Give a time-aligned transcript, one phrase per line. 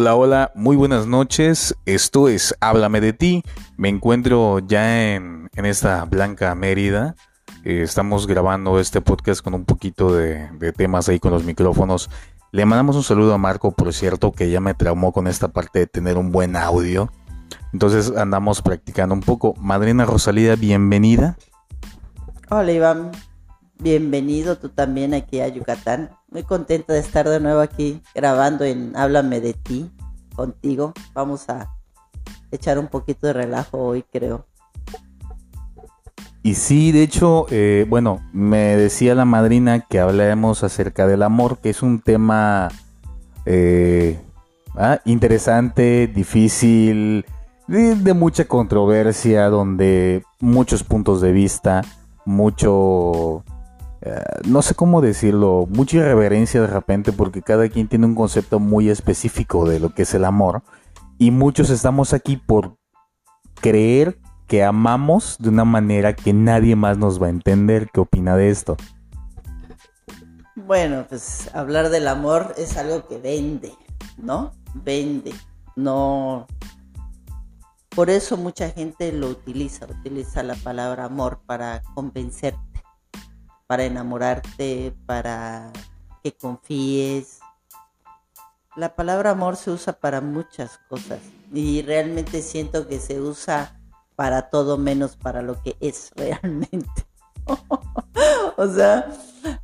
[0.00, 1.74] Hola, hola, muy buenas noches.
[1.84, 3.42] Esto es Háblame de ti.
[3.76, 7.16] Me encuentro ya en, esta blanca Mérida.
[7.64, 12.10] Eh, estamos grabando este podcast con un poquito de, de, temas ahí con los micrófonos.
[12.52, 15.80] Le mandamos un saludo a Marco, por cierto, que ya me traumó con esta parte
[15.80, 17.10] de tener un buen audio.
[17.72, 19.54] Entonces andamos practicando un poco.
[19.58, 21.36] Madrina Rosalía, bienvenida.
[22.50, 23.10] Hola Iván,
[23.80, 26.10] bienvenido tú también aquí a Yucatán.
[26.30, 29.90] Muy contenta de estar de nuevo aquí grabando en Háblame de ti
[30.34, 30.92] contigo.
[31.14, 31.70] Vamos a
[32.50, 34.46] echar un poquito de relajo hoy, creo.
[36.42, 41.58] Y sí, de hecho, eh, bueno, me decía la madrina que hablemos acerca del amor,
[41.58, 42.68] que es un tema
[43.44, 44.18] eh,
[44.76, 47.26] ah, interesante, difícil,
[47.66, 51.82] de, mucha controversia, donde muchos puntos de vista,
[52.24, 53.44] mucho
[54.00, 58.60] eh, no sé cómo decirlo, mucha irreverencia de repente porque cada quien tiene un concepto
[58.60, 60.62] muy específico de lo que es el amor
[61.18, 62.76] y muchos estamos aquí por
[63.60, 67.90] creer que amamos de una manera que nadie más nos va a entender.
[67.92, 68.76] ¿Qué opina de esto?
[70.54, 73.72] Bueno, pues hablar del amor es algo que vende,
[74.16, 74.52] ¿no?
[74.74, 75.34] Vende,
[75.76, 76.46] no...
[77.90, 82.67] Por eso mucha gente lo utiliza, utiliza la palabra amor para convencerte
[83.68, 85.70] para enamorarte, para
[86.24, 87.40] que confíes.
[88.74, 91.20] La palabra amor se usa para muchas cosas
[91.52, 93.78] y realmente siento que se usa
[94.16, 97.06] para todo menos para lo que es realmente.
[98.56, 99.12] o sea,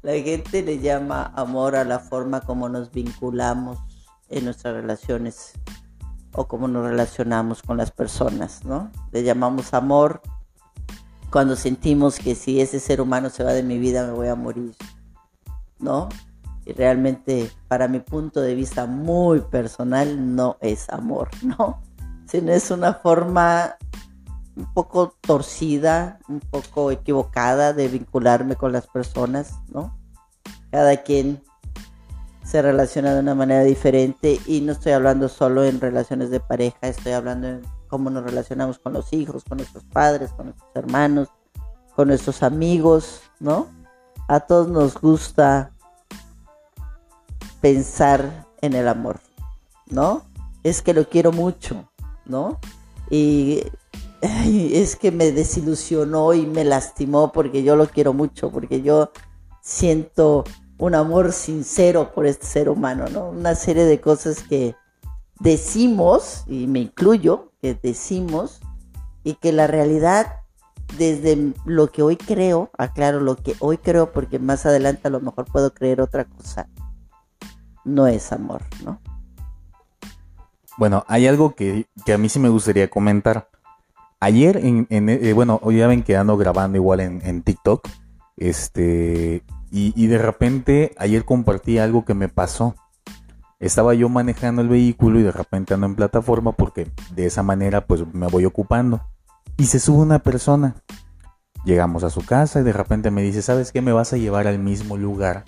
[0.03, 3.79] la gente le llama amor a la forma como nos vinculamos
[4.29, 5.55] en nuestras relaciones
[6.35, 8.91] o como nos relacionamos con las personas, ¿no?
[9.13, 10.21] Le llamamos amor
[11.35, 14.37] cuando sentimos que si ese ser humano se va de mi vida me voy a
[14.37, 14.73] morir,
[15.81, 16.09] ¿no?
[16.65, 21.83] Y realmente, para mi punto de vista muy personal, no es amor, ¿no?
[22.27, 23.75] Sino es una forma
[24.55, 29.99] un poco torcida, un poco equivocada de vincularme con las personas, ¿no?
[30.71, 31.43] Cada quien
[32.45, 36.79] se relaciona de una manera diferente y no estoy hablando solo en relaciones de pareja,
[36.83, 37.63] estoy hablando en
[37.95, 41.29] cómo nos relacionamos con los hijos, con nuestros padres, con nuestros hermanos,
[41.95, 43.69] con nuestros amigos, ¿no?
[44.27, 45.71] A todos nos gusta
[47.61, 49.21] pensar en el amor,
[49.87, 50.25] ¿no?
[50.65, 51.89] Es que lo quiero mucho,
[52.25, 52.59] ¿no?
[53.11, 53.63] Y
[54.21, 59.13] es que me desilusionó y me lastimó porque yo lo quiero mucho, porque yo
[59.61, 60.43] siento
[60.79, 63.29] un amor sincero por este ser humano, ¿no?
[63.29, 64.75] Una serie de cosas que
[65.39, 68.61] decimos, y me incluyo, que decimos
[69.23, 70.41] y que la realidad
[70.99, 75.19] desde lo que hoy creo, aclaro lo que hoy creo porque más adelante a lo
[75.21, 76.69] mejor puedo creer otra cosa,
[77.83, 79.01] no es amor, ¿no?
[80.77, 83.49] Bueno, hay algo que, a mí sí me gustaría comentar.
[84.21, 87.89] Ayer, en, eh, bueno, hoy ya ven que ando grabando igual en, TikTok,
[88.37, 92.75] este, y de repente ayer compartí algo que me pasó
[93.67, 97.87] estaba yo manejando el vehículo y de repente ando en plataforma porque de esa manera
[97.87, 99.01] pues me voy ocupando.
[99.57, 100.75] Y se sube una persona.
[101.65, 103.81] Llegamos a su casa y de repente me dice, ¿sabes qué?
[103.81, 105.45] Me vas a llevar al mismo lugar.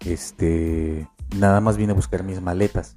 [0.00, 2.96] Este, nada más vine a buscar mis maletas.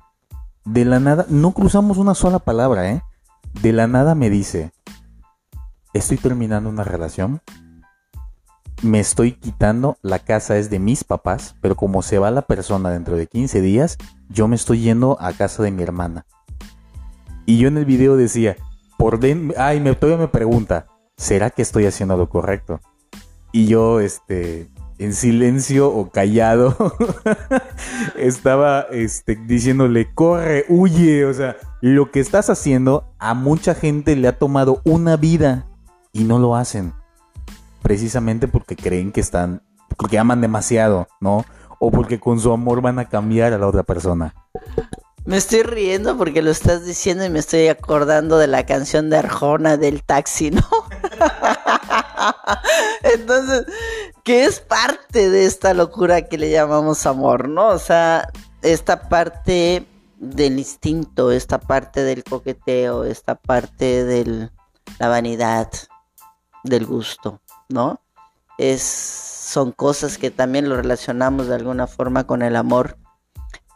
[0.66, 3.04] De la nada, no cruzamos una sola palabra, ¿eh?
[3.62, 4.72] De la nada me dice,
[5.94, 7.42] estoy terminando una relación
[8.84, 12.92] me estoy quitando, la casa es de mis papás, pero como se va la persona
[12.92, 13.98] dentro de 15 días,
[14.30, 16.26] yo me estoy yendo a casa de mi hermana.
[17.46, 18.58] Y yo en el video decía,
[18.98, 22.80] por dentro, ay, me, todavía me pregunta, ¿será que estoy haciendo lo correcto?
[23.52, 26.76] Y yo, este, en silencio o callado,
[28.18, 34.28] estaba, este, diciéndole, corre, huye, o sea, lo que estás haciendo a mucha gente le
[34.28, 35.66] ha tomado una vida
[36.12, 36.94] y no lo hacen
[37.88, 39.64] precisamente porque creen que están,
[39.96, 41.46] porque aman demasiado, ¿no?
[41.80, 44.36] O porque con su amor van a cambiar a la otra persona.
[45.24, 49.20] Me estoy riendo porque lo estás diciendo y me estoy acordando de la canción de
[49.20, 50.64] Arjona del taxi, ¿no?
[53.04, 53.66] Entonces,
[54.26, 57.70] que es parte de esta locura que le llamamos amor, ¿no?
[57.70, 58.28] O sea,
[58.64, 64.50] esta parte del instinto, esta parte del coqueteo, esta parte de
[65.00, 65.70] la vanidad,
[66.66, 67.40] del gusto.
[67.70, 68.02] ¿No?
[68.58, 72.98] Es, son cosas que también lo relacionamos de alguna forma con el amor,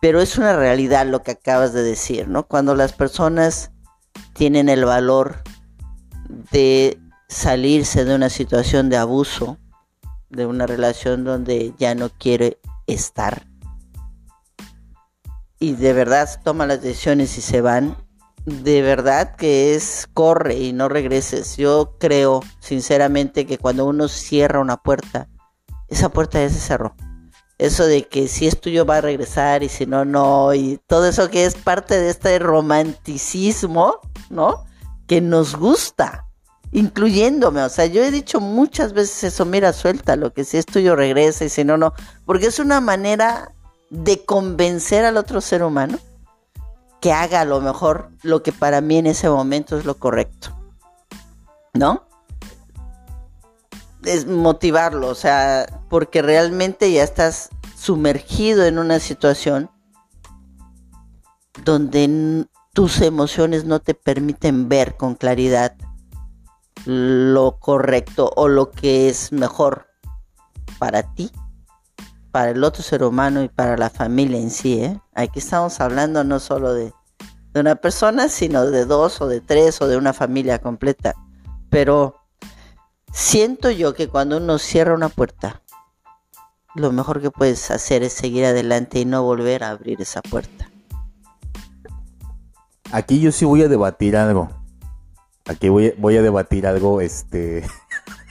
[0.02, 2.48] pero es una realidad lo que acabas de decir, ¿no?
[2.48, 3.72] Cuando las personas
[4.34, 5.44] tienen el valor
[6.52, 7.00] de
[7.30, 9.58] salirse de una situación de abuso,
[10.30, 13.46] de una relación donde ya no quiere estar,
[15.62, 17.96] y de verdad toma las decisiones y se van,
[18.46, 21.58] de verdad que es corre y no regreses.
[21.58, 25.28] Yo creo sinceramente que cuando uno cierra una puerta,
[25.90, 26.96] esa puerta ya se cerró.
[27.58, 30.54] Eso de que si es tuyo va a regresar y si no, no.
[30.54, 34.00] Y todo eso que es parte de este romanticismo,
[34.32, 34.66] ¿no?
[35.06, 36.26] Que nos gusta,
[36.72, 37.62] incluyéndome.
[37.62, 40.96] O sea, yo he dicho muchas veces eso, mira, suelta lo que si es tuyo
[40.96, 41.94] regresa y si no, no.
[42.26, 43.54] Porque es una manera
[43.92, 46.00] de convencer al otro ser humano
[47.02, 50.56] que haga a lo mejor lo que para mí en ese momento es lo correcto.
[51.74, 52.08] ¿No?
[54.04, 59.70] Es motivarlo, o sea, porque realmente ya estás sumergido en una situación
[61.64, 65.76] donde tus emociones no te permiten ver con claridad
[66.86, 69.88] lo correcto o lo que es mejor
[70.80, 71.32] para ti
[72.32, 74.82] para el otro ser humano y para la familia en sí.
[74.82, 75.00] ¿eh?
[75.14, 76.94] Aquí estamos hablando no solo de,
[77.54, 81.14] de una persona, sino de dos o de tres o de una familia completa.
[81.70, 82.16] Pero
[83.12, 85.62] siento yo que cuando uno cierra una puerta,
[86.76, 90.70] lo mejor que puedes hacer es seguir adelante y no volver a abrir esa puerta.
[92.92, 94.50] Aquí yo sí voy a debatir algo.
[95.46, 97.66] Aquí voy, voy a debatir algo, este...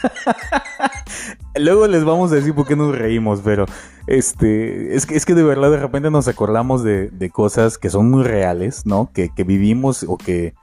[1.56, 3.66] Luego les vamos a decir por qué nos reímos, pero
[4.06, 8.10] este, es que, es que de verdad de repente nos acordamos de, cosas que son
[8.10, 9.10] muy reales, ¿no?
[9.12, 10.54] Que, vivimos o que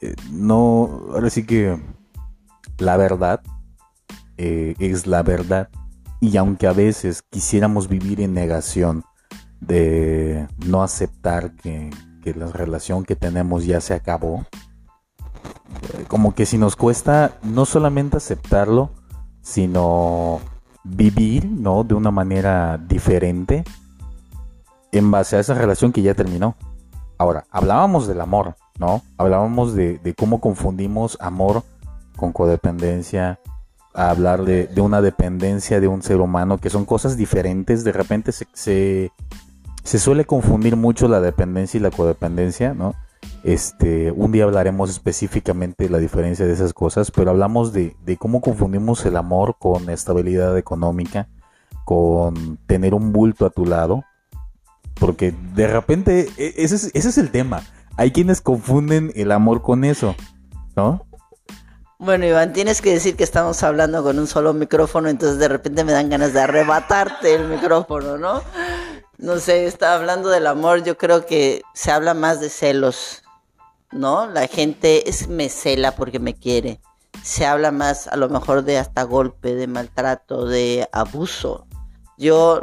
[0.00, 1.80] eh, no, ahora sí que
[2.78, 3.40] la verdad
[4.36, 5.68] eh, es la verdad.
[6.20, 9.04] Y aunque a veces quisiéramos vivir en negación
[9.60, 11.90] de no aceptar que,
[12.36, 14.44] la relación que tenemos ya se acabó,
[16.08, 18.90] como que si nos cuesta no solamente aceptarlo,
[19.42, 20.40] sino
[20.84, 21.84] vivir, ¿no?
[21.84, 23.64] De una manera diferente
[24.92, 26.56] en base a esa relación que ya terminó.
[27.18, 29.02] Ahora, hablábamos del amor, ¿no?
[29.16, 31.62] Hablábamos de, cómo confundimos amor
[32.16, 33.40] con codependencia,
[33.94, 37.84] a hablar de, una dependencia de un ser humano, que son cosas diferentes.
[37.84, 39.12] De repente se, se,
[39.82, 42.94] se suele confundir mucho la dependencia y la codependencia, ¿no?
[43.44, 49.04] Este, un día hablaremos específicamente la diferencia de esas cosas, pero hablamos de, cómo confundimos
[49.06, 51.28] el amor con estabilidad económica,
[51.84, 54.04] con tener un bulto a tu lado,
[54.98, 57.62] porque de repente e, ese es, ese es el tema.
[57.96, 60.14] Hay quienes confunden el amor con eso,
[60.76, 61.04] ¿no?
[62.00, 65.82] Bueno, Iván, tienes que decir que estamos hablando con un solo micrófono, entonces de repente
[65.82, 68.42] me dan ganas de arrebatarte el micrófono, ¿no?
[69.16, 73.24] No sé, está hablando del amor, yo creo que se habla más de celos,
[73.92, 74.26] ¿no?
[74.26, 76.80] La gente es me cela porque me quiere.
[77.22, 81.66] Se habla más a lo mejor de hasta golpe, de maltrato, de abuso.
[82.16, 82.62] Yo,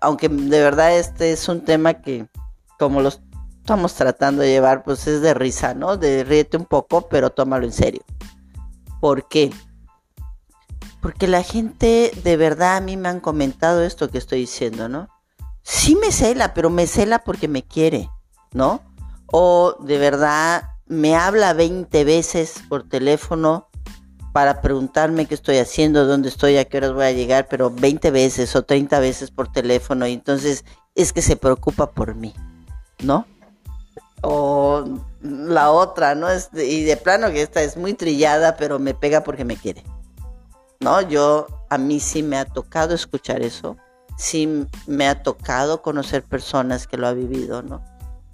[0.00, 2.26] aunque de verdad este es un tema que
[2.78, 5.96] como lo estamos tratando de llevar, pues es de risa, ¿no?
[5.96, 8.02] De ríete un poco, pero tómalo en serio.
[9.00, 9.52] ¿Por qué?
[11.00, 15.08] Porque la gente de verdad a mí me han comentado esto que estoy diciendo, ¿no?
[15.62, 18.10] Sí me cela, pero me cela porque me quiere,
[18.52, 18.82] ¿no?
[19.32, 23.68] O de verdad me habla 20 veces por teléfono
[24.32, 28.10] para preguntarme qué estoy haciendo, dónde estoy, a qué horas voy a llegar, pero 20
[28.10, 30.64] veces o 30 veces por teléfono y entonces
[30.94, 32.34] es que se preocupa por mí,
[33.02, 33.26] ¿no?
[34.22, 34.84] O
[35.22, 36.28] la otra, ¿no?
[36.28, 39.82] Es y de plano que esta es muy trillada, pero me pega porque me quiere.
[40.80, 41.02] ¿No?
[41.02, 43.76] Yo, a mí sí me ha tocado escuchar eso,
[44.16, 47.84] sí me ha tocado conocer personas que lo ha vivido, ¿no?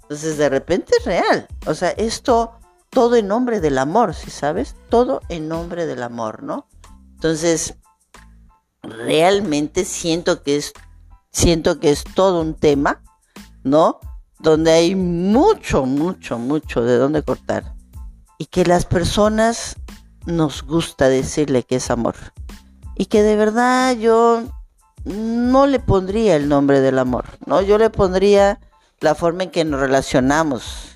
[0.07, 1.47] Entonces de repente es real.
[1.65, 2.53] O sea, esto
[2.89, 4.75] todo en nombre del amor, ¿sí sabes?
[4.89, 6.67] Todo en nombre del amor, ¿no?
[7.15, 7.75] Entonces,
[8.81, 10.73] realmente siento que es
[11.31, 13.01] siento que es todo un tema,
[13.63, 13.99] ¿no?
[14.39, 17.75] Donde hay mucho, mucho, mucho de dónde cortar.
[18.39, 19.75] Y que las personas
[20.25, 22.15] nos gusta decirle que es amor.
[22.95, 24.43] Y que de verdad yo
[25.05, 27.61] no le pondría el nombre del amor, ¿no?
[27.61, 28.59] Yo le pondría
[28.99, 30.95] la forma en que nos relacionamos,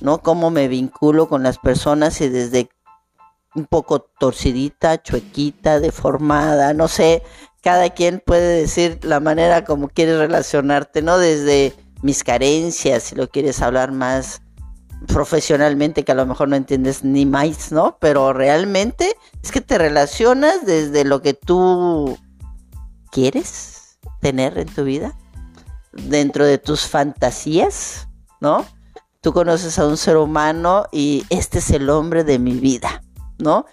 [0.00, 0.18] ¿no?
[0.18, 2.68] Cómo me vinculo con las personas y desde
[3.54, 7.22] un poco torcidita, chuequita, deformada, no sé,
[7.62, 11.18] cada quien puede decir la manera como quieres relacionarte, ¿no?
[11.18, 14.42] Desde mis carencias, si lo quieres hablar más
[15.06, 17.96] profesionalmente, que a lo mejor no entiendes ni más, ¿no?
[18.00, 22.18] Pero realmente es que te relacionas desde lo que tú
[23.10, 25.16] quieres tener en tu vida
[25.96, 28.08] dentro de tus fantasías,
[28.40, 28.66] ¿no?
[29.20, 33.02] Tú conoces a un ser humano y este es el hombre de mi vida,
[33.38, 33.66] ¿no?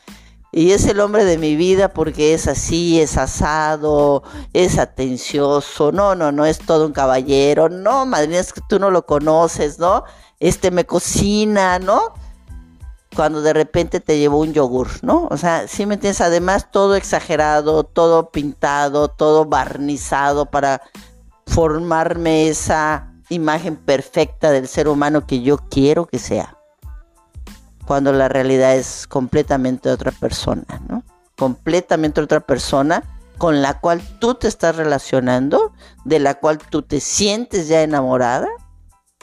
[0.51, 6.13] y es el hombre de mi vida porque es así, es asado, es atencioso, no,
[6.13, 10.03] no, no es todo un caballero, no, madre es que tú no lo conoces, ¿no?
[10.39, 12.13] Este me cocina, ¿no?
[13.15, 15.27] Cuando de repente te llevó un yogur, ¿no?
[15.31, 20.81] O sea, sí me entiendes, además todo exagerado, todo pintado, todo barnizado para
[21.47, 26.57] formarme esa imagen perfecta del ser humano que yo quiero que sea
[27.91, 31.03] cuando la realidad es completamente otra persona, ¿no?
[31.37, 33.03] Completamente otra persona
[33.37, 35.73] con la cual tú te estás relacionando,
[36.05, 38.47] de la cual tú te sientes ya enamorada.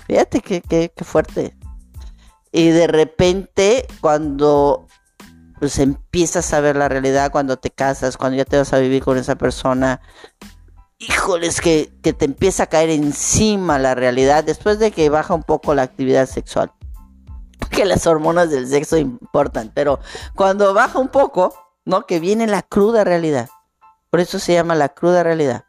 [0.06, 1.56] Fíjate qué, qué, fuerte.
[2.52, 4.86] Y de repente, cuando
[5.58, 9.02] pues empiezas a ver la realidad, cuando te casas, cuando ya te vas a vivir
[9.02, 10.00] con esa persona,
[10.98, 15.42] híjoles, que, que te empieza a caer encima la realidad después de que baja un
[15.42, 16.72] poco la actividad sexual
[17.70, 20.00] que las hormonas del sexo importan, pero
[20.34, 22.06] cuando baja un poco, ¿no?
[22.06, 23.48] Que viene la cruda realidad.
[24.10, 25.64] Por eso se llama la cruda realidad.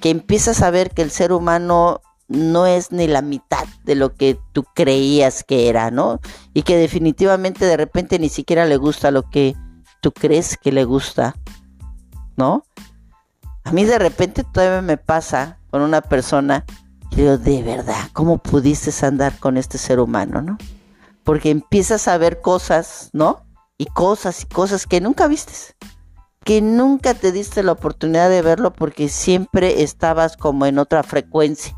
[0.00, 4.14] Que empiezas a ver que el ser humano no es ni la mitad de lo
[4.14, 6.20] que tú creías que era, ¿no?
[6.52, 9.54] Y que definitivamente de repente ni siquiera le gusta lo que
[10.00, 11.34] tú crees que le gusta,
[12.36, 12.64] ¿no?
[13.64, 16.64] A mí de repente todavía me pasa con una persona
[17.10, 20.58] y digo, de verdad, ¿cómo pudiste andar con este ser humano, no?
[21.24, 23.46] porque empiezas a ver cosas, ¿no?
[23.78, 25.74] Y cosas y cosas que nunca vistes,
[26.44, 31.76] que nunca te diste la oportunidad de verlo porque siempre estabas como en otra frecuencia,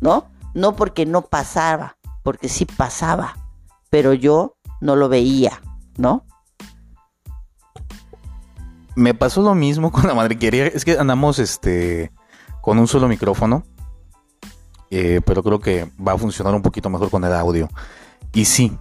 [0.00, 0.28] ¿no?
[0.52, 3.36] No porque no pasaba, porque sí pasaba,
[3.88, 5.62] pero yo no lo veía,
[5.96, 6.26] ¿no?
[8.98, 12.10] Me pasó lo mismo con la madriquería, es que andamos este
[12.60, 13.62] con un solo micrófono,
[14.90, 17.68] eh, pero creo que va a funcionar un poquito mejor con el audio.
[18.32, 18.76] Y sí,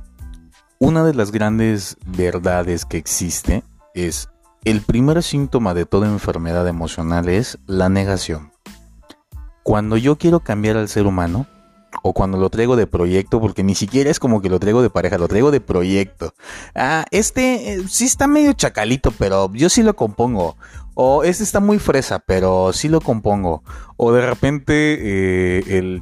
[0.79, 4.27] una de las grandes verdades que existe es
[4.65, 8.51] el primer síntoma de toda enfermedad emocional es la negación.
[9.61, 11.45] Cuando yo quiero cambiar al ser humano,
[12.03, 14.89] o cuando lo traigo de proyecto, porque ni siquiera es como que lo traigo de
[14.89, 16.33] pareja, lo traigo de proyecto.
[16.75, 20.55] Ah, este eh, sí está medio chacalito, pero yo sí lo compongo.
[20.93, 23.63] O este está muy fresa, pero sí lo compongo.
[23.97, 26.01] O de repente, eh, el...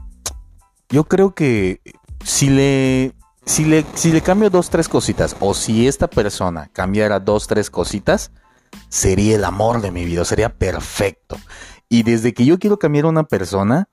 [0.89, 1.81] Yo creo que
[2.23, 3.13] si le
[3.45, 7.69] si le, si le cambio dos, tres cositas, o si esta persona cambiara dos, tres
[7.69, 8.31] cositas,
[8.89, 11.37] sería el amor de mi vida, sería perfecto.
[11.87, 13.87] Y desde que yo quiero cambiar a una persona,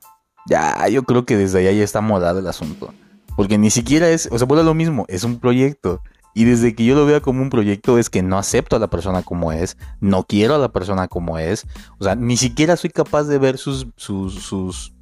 [0.46, 2.92] ya yo creo que desde allá ya está modado el asunto.
[3.36, 6.00] Porque ni siquiera es, o sea, vuelve lo mismo, es un proyecto.
[6.34, 8.88] Y desde que yo lo vea como un proyecto es que no acepto a la
[8.88, 11.66] persona como es, no quiero a la persona como es.
[11.98, 14.94] O sea, ni siquiera soy capaz de ver sus, sus, sus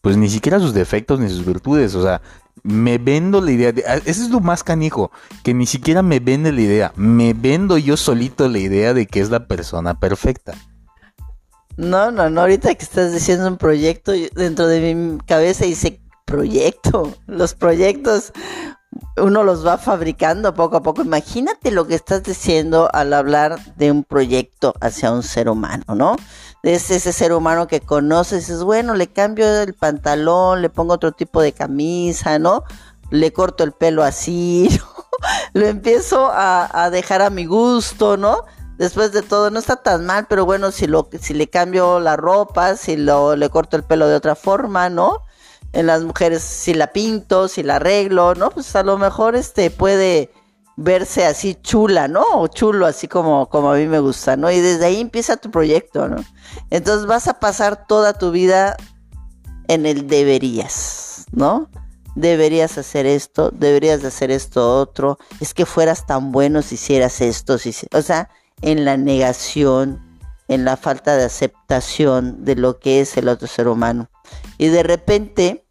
[0.00, 1.94] pues ni siquiera sus defectos ni sus virtudes.
[1.94, 2.20] O sea,
[2.62, 3.72] me vendo la idea.
[3.72, 5.10] De, ah, eso es lo más canijo,
[5.42, 6.92] que ni siquiera me vende la idea.
[6.96, 10.54] Me vendo yo solito la idea de que es la persona perfecta.
[11.76, 12.42] No, no, no.
[12.42, 17.12] Ahorita que estás diciendo un proyecto, dentro de mi cabeza dice proyecto.
[17.26, 18.32] Los proyectos
[19.16, 21.02] uno los va fabricando poco a poco.
[21.02, 26.16] Imagínate lo que estás diciendo al hablar de un proyecto hacia un ser humano, ¿no?
[26.64, 31.12] es ese ser humano que conoces, dices, bueno, le cambio el pantalón, le pongo otro
[31.12, 32.64] tipo de camisa, ¿no?
[33.10, 34.68] Le corto el pelo así,
[35.52, 38.44] lo empiezo a, dejar a mi gusto, ¿no?
[38.78, 42.16] Después de todo, no está tan mal, pero bueno, si, lo, si le cambio la
[42.16, 45.20] ropa, si lo, le corto el pelo de otra forma, ¿no?
[45.72, 48.50] En las mujeres, si la pinto, si la arreglo, ¿no?
[48.50, 50.30] Pues a lo mejor este puede
[50.76, 52.24] verse así chula, ¿no?
[52.34, 54.50] O chulo, así como, como a mí me gusta, ¿no?
[54.50, 56.16] Y desde ahí empieza tu proyecto, ¿no?
[56.70, 58.76] Entonces vas a pasar toda tu vida
[59.68, 61.70] en el deberías, ¿no?
[62.16, 67.20] Deberías hacer esto, deberías de hacer esto otro, es que fueras tan bueno si hicieras
[67.20, 68.28] esto, si, o sea,
[68.62, 70.00] en la negación,
[70.48, 74.08] en la falta de aceptación de lo que es el otro ser humano.
[74.58, 75.66] Y de repente,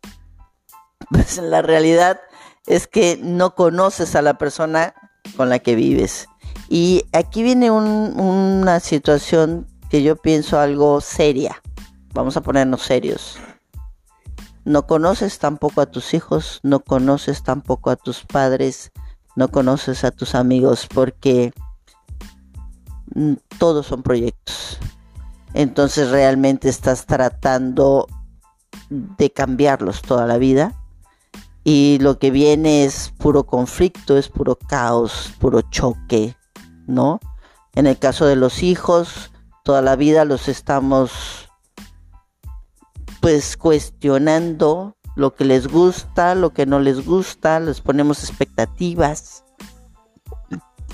[1.10, 2.20] pues la realidad
[2.68, 4.94] es que no conoces a la persona
[5.36, 6.28] con la que vives.
[6.70, 11.62] Y aquí viene una situación que yo pienso algo seria.
[12.14, 13.38] Vamos a ponernos serios.
[14.66, 18.92] No conoces tampoco a tus hijos, no conoces tampoco a tus padres,
[19.36, 21.54] no conoces a tus amigos porque
[23.58, 24.80] todos son proyectos.
[25.54, 28.08] Entonces realmente estás tratando
[28.90, 30.74] de cambiarlos toda la vida
[31.64, 36.36] y lo que viene es puro conflicto, es puro caos, puro choque,
[36.88, 37.20] ¿no?
[37.76, 39.32] En el caso de los hijos,
[39.64, 41.50] toda la vida los estamos
[43.22, 49.43] pues cuestionando lo que les gusta, lo que no les gusta, les ponemos expectativas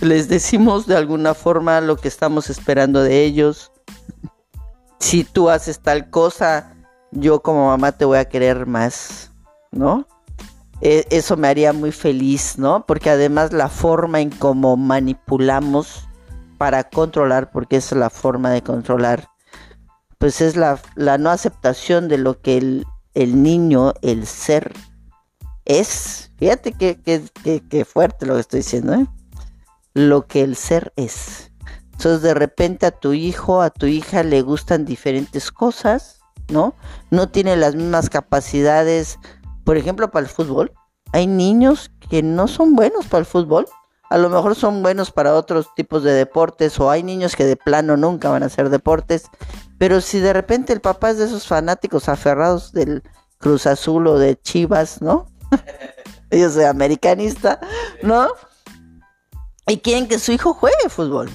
[0.02, 3.72] les decimos de alguna forma lo que estamos esperando de ellos.
[5.00, 6.76] Si tú haces tal cosa,
[7.12, 9.32] yo como mamá te voy a querer más,
[9.72, 10.08] ¿no?
[10.82, 12.86] E, eso me haría muy feliz, ¿no?
[12.86, 16.08] Porque además la forma en cómo manipulamos
[16.58, 19.30] para controlar, porque es la forma de controlar,
[20.18, 24.74] pues es la, no aceptación de lo que el, niño, el ser,
[25.66, 26.32] es.
[26.38, 29.08] Fíjate qué fuerte lo que estoy diciendo, ¿eh?
[29.94, 31.52] Lo que el ser es.
[31.92, 36.76] Entonces de repente a tu hijo, a tu hija le gustan diferentes cosas, ¿no?
[37.12, 39.20] No tiene las mismas capacidades
[39.70, 40.74] por ejemplo, para el fútbol,
[41.14, 43.68] hay niños que no son buenos para el fútbol.
[44.10, 47.56] A lo mejor son buenos para otros tipos de deportes o hay niños que de
[47.56, 49.26] plano nunca van a hacer deportes.
[49.78, 53.04] Pero si de repente el papá es de esos fanáticos aferrados del
[53.38, 55.28] Cruz Azul o de Chivas, ¿no?
[56.32, 57.60] Yo soy americanista,
[58.02, 58.30] ¿no?
[59.70, 61.30] Y quieren que su hijo juegue fútbol.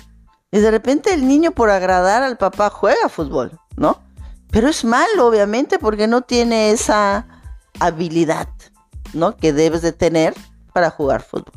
[0.50, 4.03] Y de repente el niño por agradar al papá juega fútbol, ¿no?
[4.50, 7.26] Pero es malo, obviamente, porque no tiene esa
[7.81, 8.49] habilidad,
[9.12, 9.37] ¿no?
[9.37, 10.35] Que debes de tener
[10.73, 11.53] para jugar fútbol.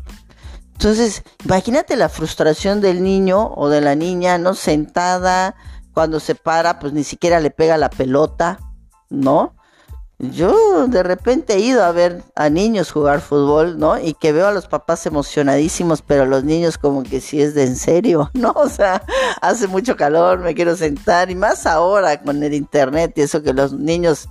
[0.74, 4.54] Entonces, imagínate la frustración del niño o de la niña, ¿no?
[4.54, 5.56] Sentada,
[5.94, 8.60] cuando se para, pues ni siquiera le pega la pelota,
[9.10, 9.56] ¿no?
[10.20, 14.00] Yo de repente he ido a ver a niños jugar fútbol, ¿no?
[14.00, 17.66] Y que veo a los papás emocionadísimos, pero los niños como que si es de
[17.66, 18.52] en serio, ¿no?
[18.56, 19.04] O sea,
[19.42, 23.54] hace mucho calor, me quiero sentar, y más ahora con el internet y eso que
[23.54, 24.28] los niños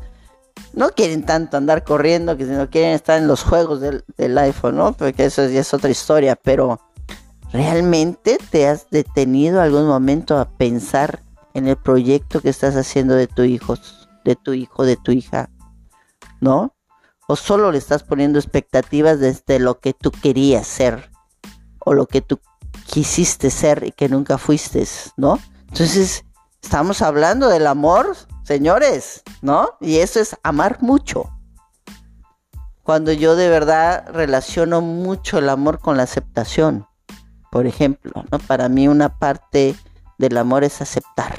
[0.73, 4.93] no quieren tanto andar corriendo, que no quieren estar en los juegos del, iPhone, ¿no?
[4.93, 6.81] Porque eso ya es otra historia, pero
[7.53, 11.21] ¿realmente te has detenido algún momento a pensar
[11.55, 13.77] en el proyecto que estás haciendo de tu hijo,
[14.25, 15.49] de tu hijo, de tu hija?
[16.47, 16.77] ¿No?
[17.27, 21.11] O solo le estás poniendo expectativas desde lo que tú querías ser
[21.81, 22.39] o lo que tú
[22.87, 24.87] quisiste ser y que nunca fuiste,
[25.17, 25.41] ¿no?
[25.69, 26.25] Entonces,
[26.63, 29.71] estamos hablando del amor señores, ¿no?
[29.81, 31.25] Y eso es amar mucho.
[32.85, 36.87] Cuando yo de verdad relaciono mucho el amor con la aceptación,
[37.51, 38.39] por ejemplo, ¿no?
[38.39, 39.75] Para mí una parte
[40.19, 41.37] del amor es aceptar,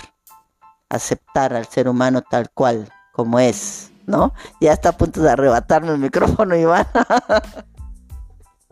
[0.89, 4.34] aceptar al ser humano tal cual, como es, ¿no?
[4.60, 6.88] Ya está a punto de arrebatarme el micrófono, Iván.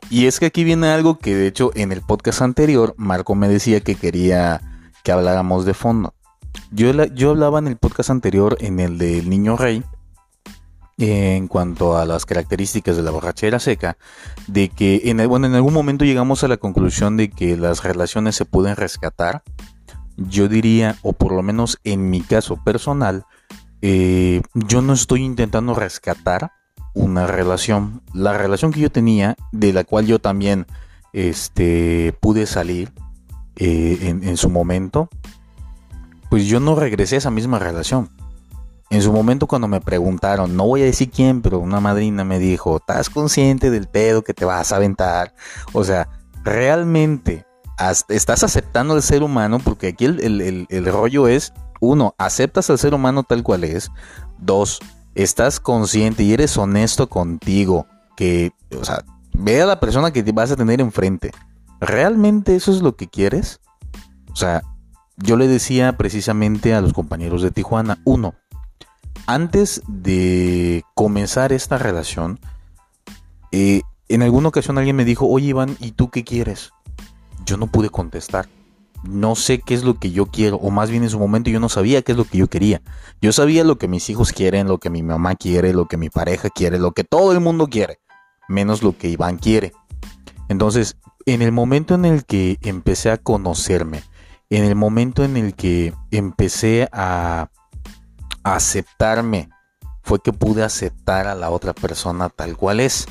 [0.10, 3.48] y es que aquí viene algo que de hecho en el podcast anterior Marco me
[3.48, 4.62] decía que quería
[5.04, 6.16] que habláramos de fondo.
[6.72, 9.84] Yo, yo hablaba en el podcast anterior, en el del niño rey,
[10.98, 13.98] en cuanto a las características de la borrachera seca,
[14.48, 18.36] de que en, bueno, en algún momento llegamos a la conclusión de que las relaciones
[18.36, 19.44] se pueden rescatar.
[20.16, 23.26] Yo diría, o por lo menos en mi caso personal,
[23.88, 26.54] eh, yo no estoy intentando rescatar
[26.96, 28.02] una relación.
[28.16, 30.66] La relación que yo tenía, de la cual yo también
[31.14, 32.92] este, pude salir
[33.58, 35.08] eh, en, su momento,
[36.32, 38.10] pues yo no regresé a esa misma relación.
[38.90, 42.40] En su momento cuando me preguntaron, no voy a decir quién, pero una madrina me
[42.40, 45.36] dijo, ¿estás consciente del pedo que te vas a aventar?
[45.74, 46.10] O sea,
[46.44, 47.46] realmente
[48.10, 51.54] estás aceptando al ser humano, porque aquí el rollo es,
[51.86, 53.92] uno, aceptas al ser humano tal cual es.
[54.38, 54.80] Dos,
[55.16, 60.32] estás consciente y eres honesto contigo, que, o sea, ve a la persona que te
[60.32, 61.32] vas a tener enfrente.
[61.80, 63.60] ¿Realmente eso es lo que quieres?
[64.32, 64.64] O sea,
[65.18, 68.36] yo le decía precisamente a los compañeros de Tijuana, uno,
[69.28, 72.40] antes de comenzar esta relación,
[73.52, 76.72] eh, en alguna ocasión alguien me dijo, oye Iván, ¿y tú qué quieres?
[77.46, 78.48] Yo no pude contestar.
[79.08, 81.60] No sé qué es lo que yo quiero, o más bien en su momento yo
[81.60, 82.82] no sabía qué es lo que yo quería.
[83.22, 86.10] Yo sabía lo que mis hijos quieren, lo que mi mamá quiere, lo que mi
[86.10, 88.00] pareja quiere, lo que todo el mundo quiere,
[88.48, 89.74] menos lo que Iván quiere.
[90.50, 94.04] Entonces, en el momento en el que empecé a conocerme,
[94.50, 97.50] en el momento en el que empecé a,
[98.44, 99.50] aceptarme,
[100.04, 103.08] fue que pude aceptar a la otra persona tal cual es.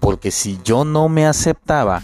[0.00, 2.02] Porque si yo no me aceptaba,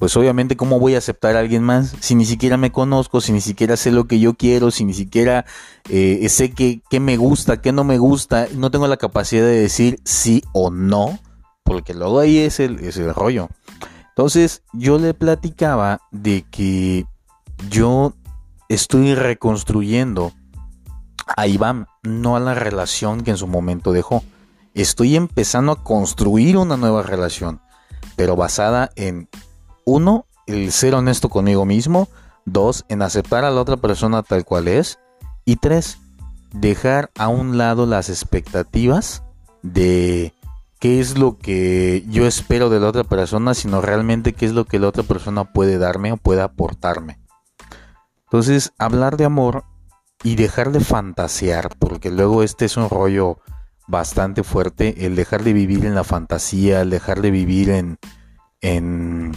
[0.00, 3.32] pues obviamente cómo voy a aceptar a alguien más si ni siquiera me conozco, si
[3.32, 5.44] ni siquiera sé lo que yo quiero, si ni siquiera
[5.90, 10.00] eh, sé qué, me gusta, qué no me gusta, no tengo la capacidad de decir
[10.04, 11.18] sí o no,
[11.64, 13.50] porque luego ahí es el, es el rollo.
[14.08, 17.04] Entonces yo le platicaba de que
[17.68, 18.14] yo
[18.70, 20.32] estoy reconstruyendo
[21.36, 24.24] a Iván, no a la relación que en su momento dejó.
[24.72, 27.60] Estoy empezando a construir una nueva relación,
[28.16, 29.28] pero basada en,
[29.84, 32.08] uno, el ser honesto conmigo mismo,
[32.44, 34.98] dos, en aceptar a la otra persona tal cual es,
[35.44, 35.98] y tres,
[36.52, 39.22] dejar a un lado las expectativas
[39.62, 40.34] de
[40.78, 44.64] qué es lo que yo espero de la otra persona, sino realmente qué es lo
[44.64, 47.18] que la otra persona puede darme o puede aportarme.
[48.24, 49.64] Entonces, hablar de amor
[50.22, 53.38] y dejar de fantasear, porque luego este es un rollo
[53.88, 57.98] bastante fuerte, el dejar de vivir en la fantasía, el dejar de vivir en...
[58.60, 59.32] en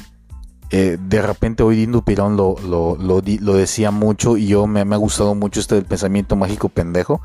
[0.70, 4.96] eh, de repente hoy Dindo Pirón lo, lo, lo, decía mucho y yo me, me,
[4.96, 7.22] ha gustado mucho este del pensamiento mágico pendejo,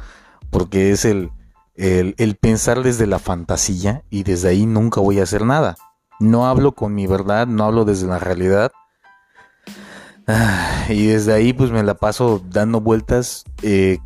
[0.51, 1.31] porque es el,
[1.74, 5.77] el, el pensar desde la fantasía y desde ahí nunca voy a hacer nada.
[6.20, 8.72] No hablo con mi verdad, no hablo desde la realidad,
[10.31, 13.98] Ah, y desde ahí pues me la paso dando vueltas, eh,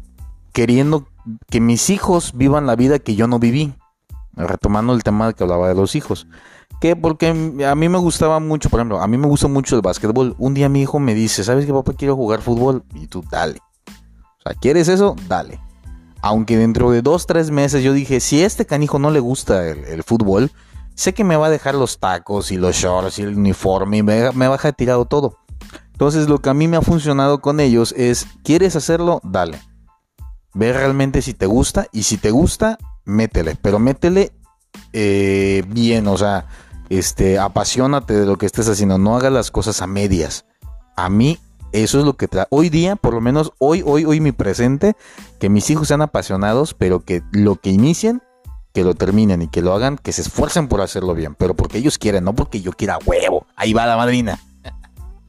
[0.53, 1.09] queriendo
[1.51, 3.75] que mis hijos vivan la vida que yo no viví.
[4.35, 6.29] Retomando el tema que hablaba de los hijos.
[6.83, 9.83] Que porque a mí me gustaba mucho, por ejemplo, a mí me gusta mucho el
[9.83, 10.35] básquetbol.
[10.37, 12.83] Un día mi hijo me dice, ¿sabes qué papá quiero jugar fútbol?
[12.93, 13.61] Y tú, dale.
[13.87, 15.15] O sea, ¿quieres eso?
[15.29, 15.61] Dale.
[16.23, 19.65] Aunque dentro de dos, tres meses yo dije, si a este canijo no le gusta
[19.69, 20.51] el, fútbol,
[20.97, 24.03] sé que me va a dejar los tacos y los shorts y el uniforme y
[24.03, 25.39] me, me va a dejar tirado todo.
[25.93, 29.21] Entonces lo que a mí me ha funcionado con ellos es, ¿quieres hacerlo?
[29.23, 29.57] Dale.
[30.53, 34.33] Ve realmente si te gusta y si te gusta, métele, pero métele
[34.93, 36.49] eh, bien, o sea,
[36.99, 40.45] este, apasionate de lo que estés haciendo, no hagas las cosas a medias.
[40.95, 41.39] A mí
[41.73, 42.29] eso es lo que.
[42.51, 44.95] Hoy día, por lo menos hoy, hoy, hoy mi presente,
[45.41, 48.23] que mis hijos sean apasionados, pero que lo que inicien,
[48.75, 51.79] que lo terminen y que lo hagan, que se esfuercen por hacerlo bien, pero porque
[51.79, 53.47] ellos quieren, no porque yo quiera huevo.
[53.57, 54.39] Ahí va la madrina.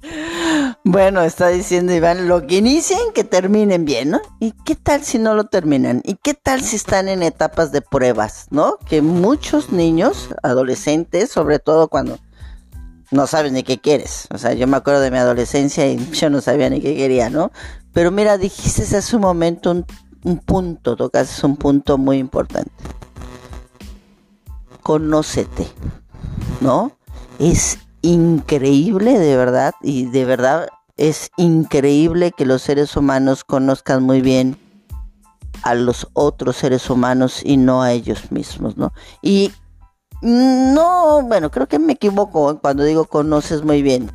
[0.85, 4.21] Bueno, está diciendo Iván, lo que inicien, que terminen bien, ¿no?
[4.41, 6.01] ¿Y qué tal si no lo terminan?
[6.03, 8.75] ¿Y qué tal si están en etapas de pruebas, ¿no?
[8.89, 12.19] Que muchos niños, adolescentes, sobre todo cuando
[13.11, 14.27] no saben ni qué quieres.
[14.33, 17.29] O sea, yo me acuerdo de mi adolescencia y yo no sabía ni qué quería,
[17.29, 17.53] ¿no?
[17.93, 19.85] Pero mira, dijiste hace un momento un,
[20.25, 22.71] un punto, tocaste un punto muy importante.
[24.81, 25.65] Conócete,
[26.59, 26.91] ¿no?
[27.39, 34.21] Es increíble, de verdad, y de verdad es increíble que los seres humanos conozcan muy
[34.21, 34.57] bien
[35.63, 38.93] a los otros seres humanos y no a ellos mismos, ¿no?
[39.21, 39.51] Y
[40.21, 44.11] no, bueno, creo que me equivoco cuando digo conoces muy bien.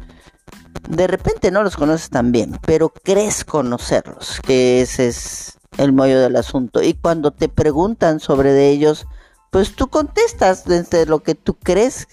[0.88, 6.20] De repente no los conoces tan bien, pero crees conocerlos, que ese es el mollo
[6.20, 6.82] del asunto.
[6.82, 9.06] Y cuando te preguntan sobre ellos,
[9.50, 12.08] pues tú contestas desde lo que tú crees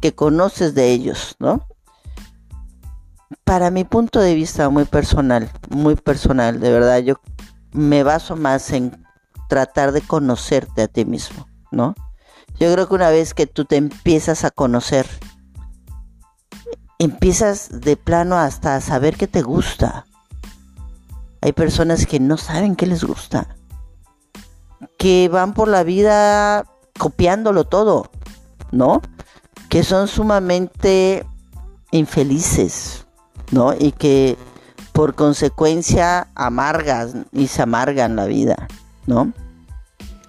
[0.00, 1.66] que conoces de ellos, ¿no?
[3.44, 7.16] Para mi punto de vista muy personal, muy personal, de verdad, yo
[7.72, 9.04] me baso más en
[9.48, 11.94] tratar de conocerte a ti mismo, ¿no?
[12.58, 15.06] Yo creo que una vez que tú te empiezas a conocer,
[16.98, 20.06] empiezas de plano hasta a saber qué te gusta.
[21.40, 23.56] Hay personas que no saben qué les gusta,
[24.98, 26.64] que van por la vida
[26.98, 28.10] copiándolo todo,
[28.72, 29.00] ¿no?
[29.68, 31.24] Que son sumamente
[31.90, 33.06] infelices,
[33.50, 33.74] ¿no?
[33.78, 34.36] Y que
[34.92, 38.68] por consecuencia amargan y se amargan la vida,
[39.06, 39.32] ¿no?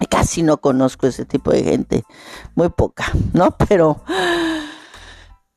[0.08, 2.04] Casi no conozco ese tipo de gente,
[2.54, 3.56] muy poca, ¿no?
[3.68, 4.02] Pero,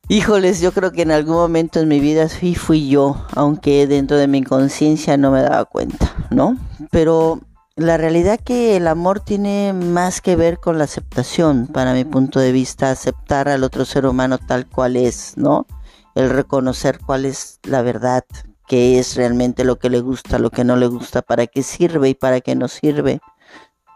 [0.08, 4.16] híjoles, yo creo que en algún momento en mi vida sí fui yo, aunque dentro
[4.16, 6.56] de mi conciencia no me daba cuenta, ¿no?
[6.90, 7.40] Pero
[7.76, 12.38] la realidad que el amor tiene más que ver con la aceptación, para mi punto
[12.38, 15.66] de vista, aceptar al otro ser humano tal cual es, ¿no?
[16.14, 18.24] El reconocer cuál es la verdad,
[18.68, 22.10] qué es realmente lo que le gusta, lo que no le gusta, para qué sirve
[22.10, 23.20] y para qué no sirve,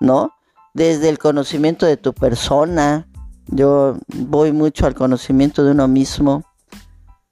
[0.00, 0.32] ¿no?
[0.74, 3.08] Desde el conocimiento de tu persona,
[3.46, 6.42] yo voy mucho al conocimiento de uno mismo,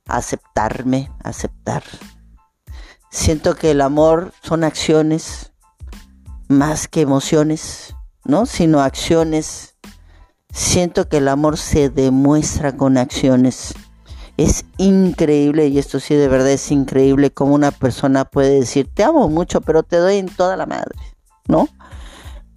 [0.06, 1.82] aceptarme, aceptar.
[3.11, 5.52] Siento que el amor son acciones,
[6.48, 8.46] más que emociones, ¿no?
[8.46, 9.76] Sino acciones.
[10.52, 13.74] Siento que el amor se demuestra con acciones.
[14.37, 19.02] Es increíble, y esto sí de verdad es increíble, como una persona puede decir, te
[19.02, 20.98] amo mucho, pero te doy en toda la madre,
[21.48, 21.68] ¿no?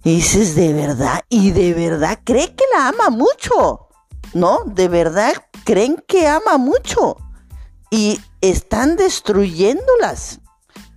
[0.04, 3.88] Y dices, de verdad, y de verdad cree que la ama mucho,
[4.34, 4.60] ¿no?
[4.66, 5.32] De verdad
[5.64, 7.16] creen que ama mucho.
[7.90, 10.40] Y están destruyéndolas.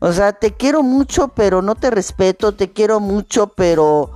[0.05, 4.11] O sea, te quiero mucho, pero no te respeto, te quiero mucho, pero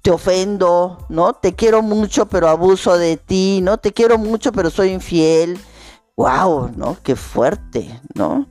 [0.00, 1.34] te ofendo, ¿no?
[1.34, 3.76] Te quiero mucho, pero abuso de ti, ¿no?
[3.76, 5.60] Te quiero mucho, pero soy infiel.
[6.16, 6.70] ¡Wow!
[6.74, 6.96] ¿No?
[7.02, 8.48] Qué fuerte, ¿no?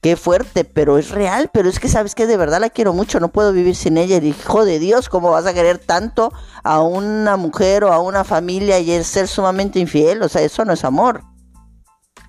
[0.00, 3.20] Qué fuerte, pero es real, pero es que sabes que de verdad la quiero mucho,
[3.20, 4.16] no puedo vivir sin ella.
[4.16, 6.32] hijo de Dios, ¿cómo vas a querer tanto
[6.64, 10.22] a una mujer o a una familia y ser sumamente infiel?
[10.22, 11.24] O sea, eso no es amor.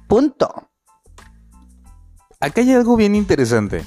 [0.10, 0.73] Punto
[2.44, 3.86] acá hay algo bien interesante.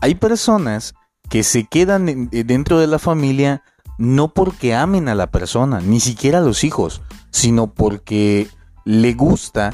[0.00, 0.94] Hay personas
[1.28, 3.62] que se quedan dentro de la familia
[3.98, 8.48] no porque amen a la persona, ni siquiera a los hijos, sino porque
[8.84, 9.72] le gusta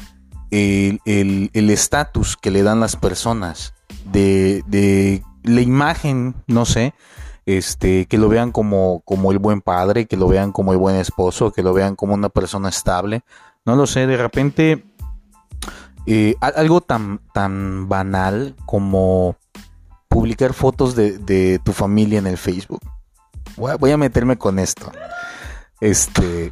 [0.51, 0.99] el
[1.69, 3.73] estatus que le dan las personas,
[4.11, 6.93] de, de la imagen, no sé,
[7.45, 10.97] este, que lo vean como, como el buen padre, que lo vean como el buen
[10.97, 13.21] esposo, que lo vean como una persona estable.
[13.65, 14.88] No lo sé, de repente
[16.11, 19.37] eh, algo tan, tan banal como
[20.07, 22.81] publicar fotos de, tu familia en el Facebook.
[23.55, 24.91] Voy a, meterme con esto.
[25.79, 26.51] Este.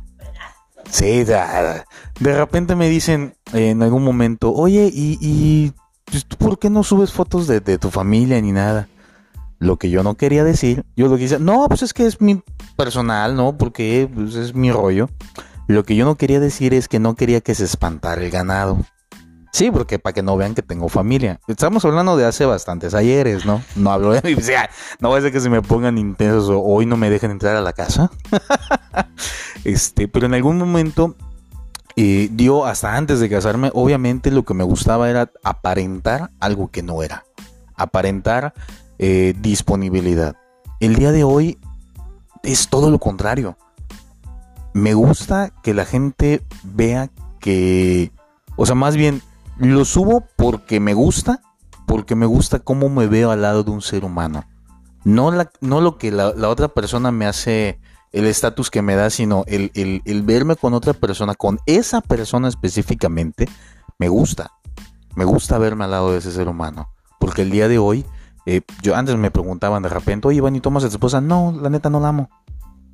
[0.92, 1.84] Sí, de,
[2.20, 5.74] repente me dicen en algún momento, oye, ¿y, y
[6.06, 8.88] pues, por qué no subes fotos de, de tu familia ni nada?
[9.58, 12.22] Lo que yo no quería decir, yo lo que decía, no, pues es que es
[12.22, 12.44] mi
[12.76, 13.58] personal, ¿no?
[13.58, 15.10] Porque pues, es mi rollo.
[15.68, 18.86] Lo que yo no quería decir es que no quería que se espantara el ganado.
[19.52, 21.40] Sí, porque para que no vean que tengo familia.
[21.48, 23.64] Estamos hablando de hace bastantes ayeres, ¿no?
[23.76, 24.36] No hablo de mi...
[25.00, 27.56] no va a ser que se me pongan intensos o hoy no me dejen entrar
[27.56, 28.12] a la casa.
[29.64, 31.16] este, pero en algún momento
[31.96, 36.84] eh, dio hasta antes de casarme, obviamente lo que me gustaba era aparentar algo que
[36.84, 37.26] no era.
[37.76, 38.54] Aparentar
[39.00, 40.36] eh, disponibilidad.
[40.80, 41.58] El día de hoy
[42.44, 43.58] es todo lo contrario.
[44.74, 48.12] Me gusta que la gente vea que,
[48.56, 49.24] o sea, más bien
[49.60, 51.42] lo subo porque me gusta,
[51.86, 54.46] porque me gusta cómo me veo al lado de un ser humano.
[55.04, 57.80] No, la, no lo que la, otra persona me hace,
[58.12, 62.48] el estatus que me da, sino el, el verme con otra persona, con esa persona
[62.48, 63.48] específicamente,
[63.98, 64.52] me gusta.
[65.16, 66.90] Me gusta verme al lado de ese ser humano.
[67.20, 68.06] Porque el día de hoy
[68.50, 71.20] eh, yo antes me preguntaban de repente, oye, Iván, ¿y tomas a tu esposa?
[71.20, 72.30] No, la neta no la amo.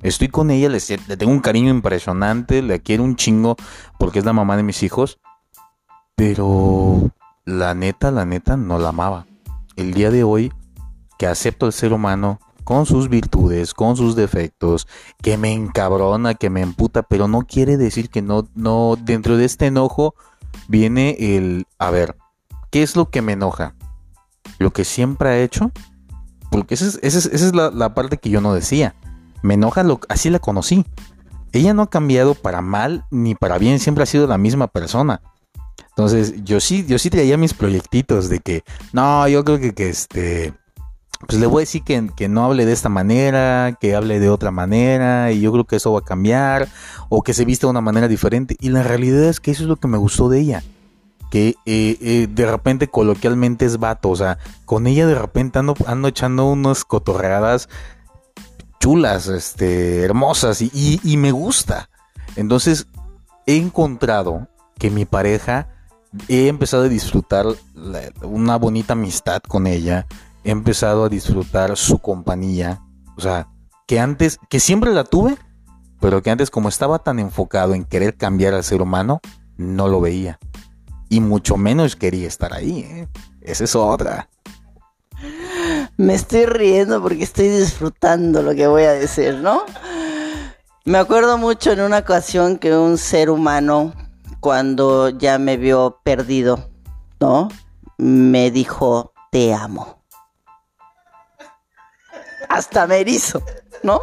[0.02, 0.80] Estoy con ella, le,
[1.16, 3.54] tengo un cariño impresionante, le quiero un chingo
[3.96, 5.20] porque es la mamá de mis hijos.
[6.14, 7.10] Pero
[7.44, 9.26] la neta, la neta, no la amaba.
[9.76, 10.52] El día de hoy,
[11.18, 14.86] que acepto al ser humano con sus virtudes, con sus defectos,
[15.22, 19.44] que me encabrona, que me emputa, pero no quiere decir que no, no, dentro de
[19.44, 20.14] este enojo
[20.68, 22.16] viene el, a ver,
[22.70, 23.74] ¿qué es lo que me enoja?
[24.58, 25.70] lo que siempre ha hecho,
[26.50, 28.94] porque esa es, la, parte que yo no decía.
[29.42, 30.86] Me enoja, lo, así la conocí.
[31.52, 35.20] Ella no ha cambiado para mal ni para bien, siempre ha sido la misma persona.
[35.96, 39.88] Entonces, yo sí, yo sí traía mis proyectitos de que, no, yo creo que, que
[39.88, 40.52] este,
[41.26, 44.28] pues le voy a decir que, que, no hable de esta manera, que hable de
[44.28, 46.68] otra manera, y yo creo que eso va a cambiar,
[47.08, 48.56] o que se viste de una manera diferente.
[48.60, 50.62] Y la realidad es que eso es lo que me gustó de ella
[51.30, 54.10] que eh, eh, de repente coloquialmente es vato.
[54.10, 57.68] O sea, con ella de repente ando, ando echando unas cotorreadas
[58.84, 61.88] chulas, este, hermosas y, me gusta.
[62.36, 62.86] Entonces
[63.46, 64.46] he encontrado
[64.78, 65.68] que mi pareja,
[66.28, 67.46] he empezado a disfrutar
[68.22, 70.06] una bonita amistad con ella,
[70.44, 72.82] he empezado a disfrutar su compañía.
[73.16, 73.48] O sea,
[73.86, 75.36] que antes, que siempre la tuve,
[76.00, 79.20] pero que antes como estaba tan enfocado en querer cambiar al ser humano,
[79.56, 80.38] no lo veía
[81.14, 82.80] y mucho menos quería estar ahí.
[82.80, 83.08] ¿eh?
[83.40, 84.28] Esa es otra.
[85.96, 89.62] Me estoy riendo porque estoy disfrutando lo que voy a decir, ¿no?
[90.84, 93.92] Me acuerdo mucho en una ocasión que un ser humano,
[94.44, 96.68] cuando ya me vio perdido,
[97.18, 97.48] ¿no?
[97.96, 100.04] Me dijo, te amo.
[102.50, 103.42] Hasta me erizo,
[103.82, 104.00] ¿no?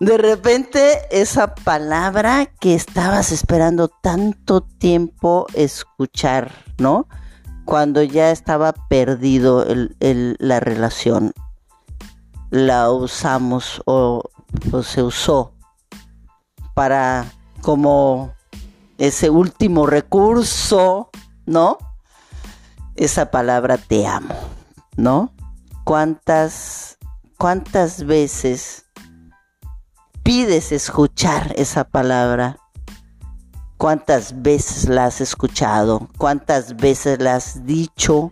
[0.00, 7.06] De repente esa palabra que estabas esperando tanto tiempo escuchar, ¿no?
[7.64, 9.64] Cuando ya estaba perdido
[10.00, 11.32] la relación,
[12.50, 14.20] la usamos o,
[14.72, 15.54] o se usó
[16.74, 17.24] para
[17.60, 18.36] como
[18.98, 21.10] ese último recurso,
[21.46, 21.78] ¿no?
[22.96, 24.34] Esa palabra te amo,
[24.96, 25.32] ¿no?
[25.84, 26.98] ¿Cuántas,
[27.38, 28.84] cuántas veces
[30.28, 32.58] pides escuchar esa palabra.
[33.78, 36.06] ¿Cuántas veces la has escuchado?
[36.18, 38.30] ¿Cuántas veces la has dicho?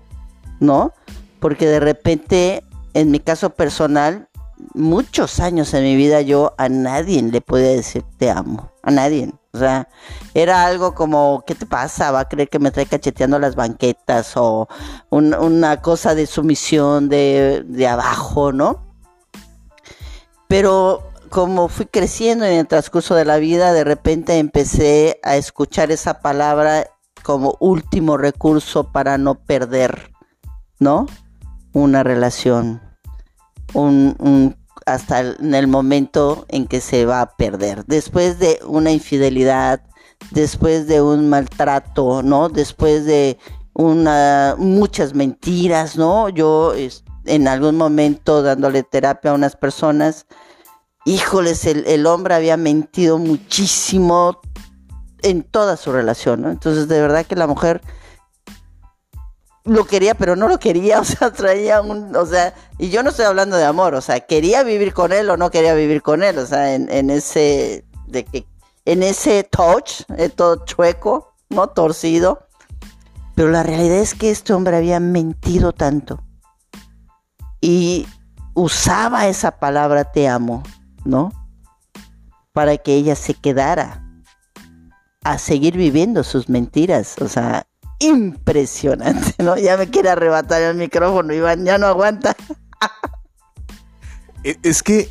[0.60, 0.92] ¿No?
[1.40, 4.28] Porque de repente, en mi caso personal,
[4.74, 8.70] muchos años en mi vida yo a nadie le podía decir te amo.
[8.82, 9.32] A nadie.
[9.52, 9.88] O sea,
[10.34, 12.10] era algo como, ¿qué te pasa?
[12.12, 14.68] Va a creer que me trae cacheteando las banquetas o
[15.10, 18.84] una cosa de sumisión de, de abajo, ¿no?
[20.46, 25.90] Pero como fui creciendo en el transcurso de la vida, de repente empecé a escuchar
[25.90, 26.86] esa palabra
[27.22, 30.12] como último recurso para no perder,
[30.78, 31.06] ¿no?
[31.72, 32.80] Una relación,
[33.74, 37.84] un, hasta en el momento en que se va a perder.
[37.86, 39.82] Después de una infidelidad,
[40.30, 42.48] después de un maltrato, ¿no?
[42.48, 43.38] Después de
[43.74, 46.28] una, muchas mentiras, ¿no?
[46.28, 46.72] Yo
[47.26, 50.26] en algún momento dándole terapia a unas personas,
[51.04, 54.40] híjoles, el, hombre había mentido muchísimo
[55.22, 56.44] en toda su relación.
[56.46, 57.80] Entonces, de verdad que la mujer
[59.66, 63.10] lo quería, pero no lo quería, o sea, traía un, o sea, y yo no
[63.10, 66.22] estoy hablando de amor, o sea, quería vivir con él o no quería vivir con
[66.22, 68.46] él, o sea, en, en ese, de que,
[68.86, 71.68] en ese touch, eh, todo chueco, ¿no?
[71.68, 72.46] Torcido.
[73.34, 76.22] Pero la realidad es que este hombre había mentido tanto
[77.60, 78.06] y
[78.54, 80.62] usaba esa palabra te amo,
[81.04, 81.32] ¿no?
[82.52, 84.02] Para que ella se quedara
[85.24, 87.66] a seguir viviendo sus mentiras, o sea,
[87.98, 89.56] impresionante, ¿no?
[89.56, 92.36] Ya me quiere arrebatar el micrófono, Iván, ya no aguanta.
[94.44, 95.10] E, es que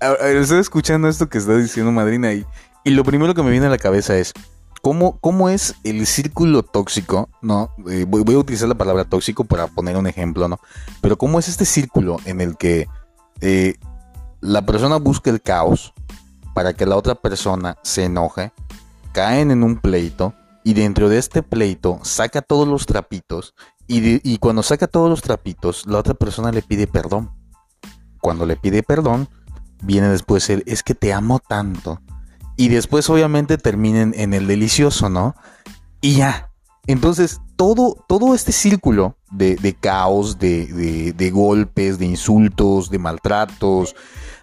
[0.00, 2.44] estoy escuchando esto que está diciendo Madrina y,
[2.84, 4.34] y lo primero que me viene a la cabeza es
[4.82, 7.70] cómo, cómo es el círculo tóxico, ¿no?
[7.88, 10.58] Eh, voy, a utilizar la palabra tóxico para poner un ejemplo, ¿no?
[11.00, 12.88] Pero cómo es este círculo en el que
[13.40, 13.74] eh,
[14.40, 15.92] la persona busca el caos
[16.54, 18.52] para que la otra persona se enoje,
[19.12, 23.54] caen en un pleito y dentro de este pleito saca todos los trapitos
[23.86, 27.32] y, y cuando saca todos los trapitos la otra persona le pide perdón.
[28.20, 29.28] Cuando le pide perdón,
[29.82, 32.00] viene después el es que te amo tanto.
[32.56, 35.34] Y después obviamente terminen en el delicioso, ¿no?
[36.02, 36.50] Y ya.
[36.86, 43.94] Entonces, todo, todo este círculo de, caos, de, de, golpes, de insultos, de maltratos,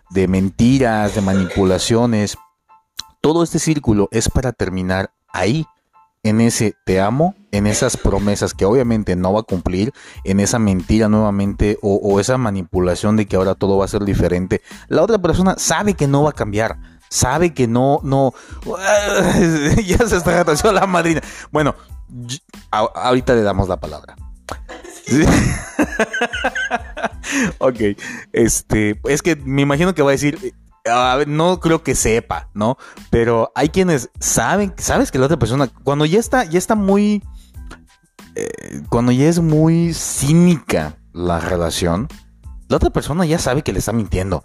[0.10, 2.38] de mentiras, de manipulaciones,
[3.22, 5.66] todo este círculo es para terminar ahí,
[6.24, 10.60] en ese te amo, en esas promesas que obviamente no va a cumplir, en esa
[10.60, 14.62] mentira nuevamente o, esa manipulación de que ahora todo va a ser diferente.
[14.88, 16.78] La otra persona sabe que no va a cambiar,
[17.10, 18.34] sabe que no, no,
[19.86, 21.22] ya se está atrasando la madrina.
[21.52, 21.76] Bueno,
[22.72, 24.16] ahorita le damos la palabra.
[27.60, 27.80] ok,
[28.34, 30.54] este, es que me imagino que va a decir,
[31.28, 32.78] no creo que sepa, ¿no?
[33.10, 37.24] Pero hay quienes saben, sabes que la otra persona, cuando ya está, ya está muy,
[38.36, 42.08] eh, cuando ya es muy cínica la relación,
[42.68, 44.44] la otra persona ya sabe que le está mintiendo.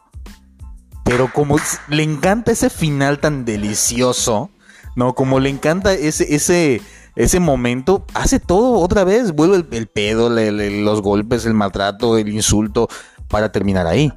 [1.04, 1.56] Pero como
[1.88, 4.50] le encanta ese final tan delicioso,
[4.94, 5.14] ¿no?
[5.14, 6.80] Como le encanta ese, ese,
[7.16, 12.88] ese momento, hace todo otra vez, vuelve el, pedo, los golpes, el maltrato, el insulto,
[13.28, 14.12] para terminar ahí.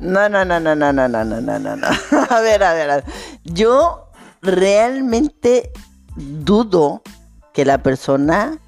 [0.00, 1.86] No, no, no, no, no, no, no, no, no, no.
[2.30, 3.04] A ver, a ver, a ver.
[3.44, 4.10] Yo
[4.42, 5.72] realmente
[6.16, 7.02] dudo
[7.52, 8.58] que la persona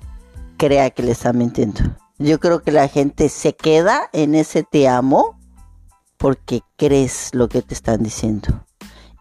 [0.56, 1.80] crea que le está mintiendo.
[2.18, 5.38] Yo creo que la gente se queda en ese te amo
[6.16, 8.64] porque crees lo que te están diciendo.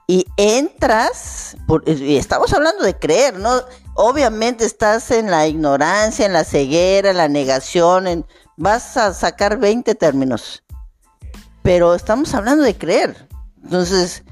[0.08, 3.52] Y entras, y estamos hablando de creer, ¿no?
[3.96, 9.96] Obviamente estás en la ignorancia, en la ceguera, en la negación, vas a sacar 20
[9.96, 10.64] términos
[11.66, 13.28] pero estamos hablando de creer.
[13.64, 14.24] Entonces,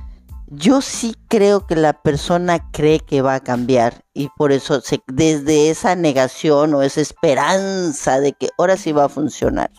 [0.50, 5.72] yo sí creo que la persona cree que va a cambiar y por eso desde
[5.72, 9.72] esa negación o esa esperanza de que ahora sí va a funcionar,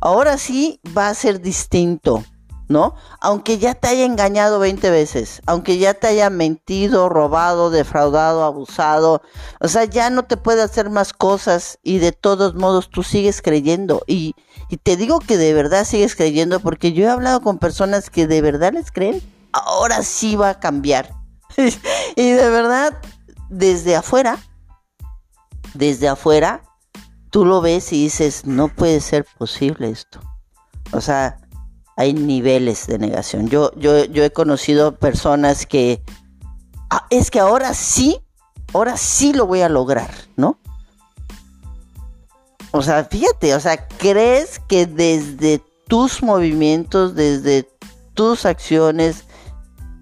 [0.00, 2.24] ahora sí va a ser distinto,
[2.68, 2.94] ¿no?
[3.20, 9.22] Aunque ya te haya engañado 20 veces, aunque ya te haya mentido, robado, defraudado, abusado,
[9.60, 13.42] o sea, ya no te puede hacer más cosas y de todos modos tú sigues
[13.42, 14.34] creyendo y
[14.82, 18.40] te digo que de verdad sigues creyendo porque yo he hablado con personas que de
[18.40, 19.20] verdad les creen,
[19.52, 21.14] ahora sí va a cambiar.
[22.16, 22.98] y de verdad,
[23.48, 24.38] desde afuera,
[25.74, 26.62] desde afuera,
[27.30, 30.20] tú lo ves y dices, no puede ser posible esto.
[30.92, 31.38] O sea,
[31.96, 33.48] hay niveles de negación.
[33.48, 36.02] Yo, yo, yo he conocido personas que,
[36.90, 38.22] ah, es que ahora sí,
[38.72, 40.58] ahora sí lo voy a lograr, ¿no?
[42.70, 47.68] O sea, fíjate, o sea, crees que desde tus movimientos, desde
[48.14, 49.24] tus acciones,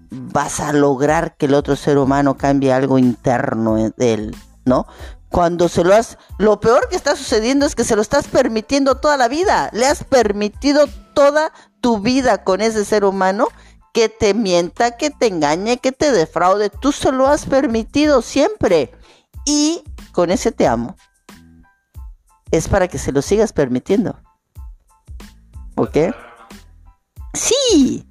[0.09, 4.85] vas a lograr que el otro ser humano cambie algo interno de él, ¿no?
[5.29, 8.95] Cuando se lo has, lo peor que está sucediendo es que se lo estás permitiendo
[8.95, 13.47] toda la vida, le has permitido toda tu vida con ese ser humano
[13.93, 18.91] que te mienta, que te engañe, que te defraude, tú se lo has permitido siempre.
[19.45, 20.95] Y con ese te amo,
[22.51, 24.19] es para que se lo sigas permitiendo.
[25.75, 25.97] ¿Ok?
[27.33, 28.07] Sí,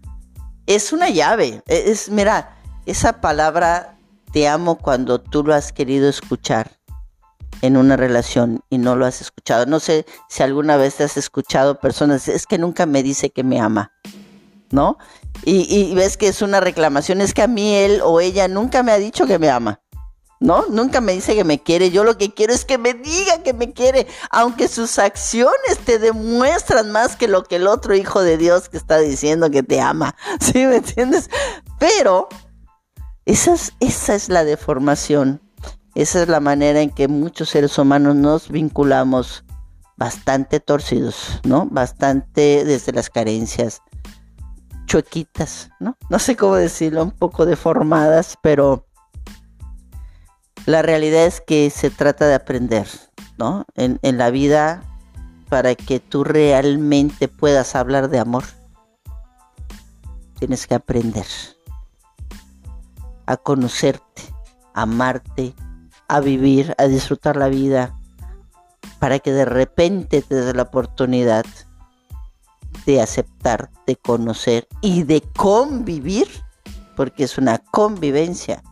[0.67, 1.63] es una llave.
[1.67, 2.57] Es, mira,
[2.87, 3.99] esa palabra
[4.33, 6.80] te amo cuando tú lo has querido escuchar
[7.63, 9.67] en una relación y no lo has escuchado.
[9.67, 13.45] No sé si alguna vez te has escuchado personas, es que nunca me dice que
[13.45, 13.93] me ama,
[14.71, 14.99] ¿no?
[15.45, 18.93] Y, ves que es una reclamación, es que a mí él o ella nunca me
[18.93, 19.81] ha dicho que me ama.
[20.41, 20.65] ¿no?
[20.69, 23.53] Nunca me dice que me quiere, yo lo que quiero es que me diga que
[23.53, 28.39] me quiere, aunque sus acciones te demuestran más que lo que el otro hijo de
[28.39, 31.29] Dios que está diciendo que te ama, ¿sí me entiendes?
[31.79, 32.29] Pero
[33.27, 35.43] esa es, esa es la deformación,
[35.95, 39.45] esa es la manera en que muchos seres humanos nos vinculamos
[39.97, 41.67] bastante torcidos, ¿no?
[41.67, 43.83] Bastante desde las carencias,
[44.87, 45.97] chuequitas, ¿no?
[46.09, 48.87] No sé cómo decirlo, un poco deformadas, pero
[50.67, 52.89] la realidad es que se trata de aprender,
[53.39, 53.67] ¿no?
[53.75, 54.83] En, la vida,
[55.49, 58.45] para que tú realmente puedas hablar de amor,
[60.39, 61.27] tienes que aprender
[63.27, 64.23] a conocerte,
[64.75, 65.55] amarte,
[66.11, 67.97] a vivir, a disfrutar la vida,
[68.99, 71.45] para que de repente te des la oportunidad
[72.85, 76.29] de aceptar, de conocer y de convivir,
[76.97, 78.63] porque es una convivencia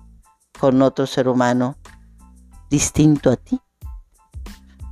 [0.58, 1.76] con otro ser humano
[2.68, 3.60] distinto a ti.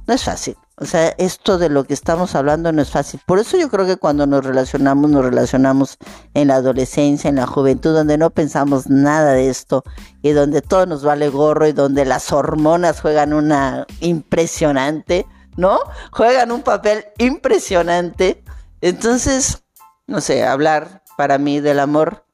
[0.06, 0.56] No es fácil.
[0.78, 3.20] O sea, esto de lo que estamos hablando no es fácil.
[3.24, 5.96] Por eso yo creo que cuando nos relacionamos, nos relacionamos
[6.34, 9.84] en la adolescencia, en la juventud, donde no pensamos nada de esto
[10.20, 15.78] y donde todo nos vale gorro y donde las hormonas juegan una impresionante, ¿no?
[16.12, 18.44] Juegan un papel impresionante.
[18.82, 19.62] Entonces,
[20.06, 22.26] no sé, hablar para mí del amor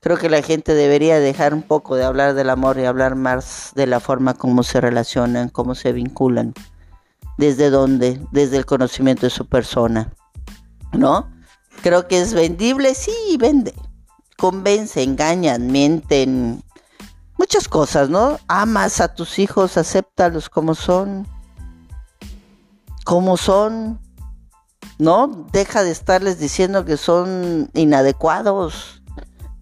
[0.00, 3.72] Creo que la gente debería dejar un poco de hablar del amor y hablar más
[3.74, 6.54] de la forma como se relacionan, cómo se vinculan,
[7.38, 10.12] desde dónde, desde el conocimiento de su persona,
[10.92, 11.30] ¿no?
[11.82, 13.72] Creo que es vendible, sí, vende,
[14.36, 16.62] convence, engañan, mienten,
[17.38, 18.38] muchas cosas, ¿no?
[18.48, 21.26] Amas a tus hijos, acéptalos como son,
[23.04, 24.00] como son,
[24.98, 25.46] ¿no?
[25.52, 28.98] Deja de estarles diciendo que son inadecuados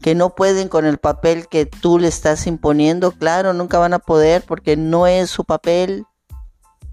[0.06, 3.98] que no pueden con el papel que tú le estás imponiendo, claro, nunca van a
[3.98, 6.06] poder porque no es su papel.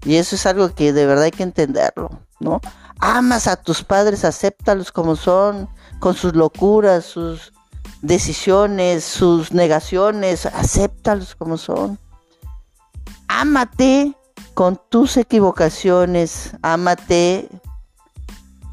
[0.04, 2.60] Y eso es algo que de verdad hay que entenderlo, ¿no?
[3.00, 7.52] Amas a tus padres, acéptalos como son, con sus locuras, sus
[8.02, 11.98] decisiones, sus negaciones, acéptalos como son.
[13.28, 14.14] Ámate
[14.52, 17.48] con tus equivocaciones, ámate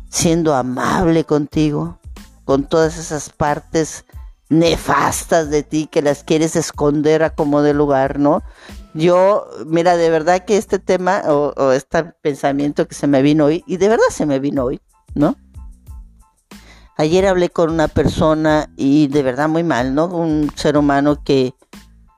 [0.09, 1.97] siendo amable contigo,
[2.43, 4.05] con todas esas partes
[4.49, 8.43] nefastas de ti que las quieres esconder a como de lugar, ¿no?
[8.93, 13.63] Yo, mira, de verdad que este tema o, este pensamiento que se me vino hoy,
[13.67, 14.81] y de verdad se me vino hoy,
[15.15, 15.35] ¿no?
[16.97, 20.05] Ayer hablé con una persona y de verdad muy mal, ¿no?
[20.05, 21.55] Un ser humano que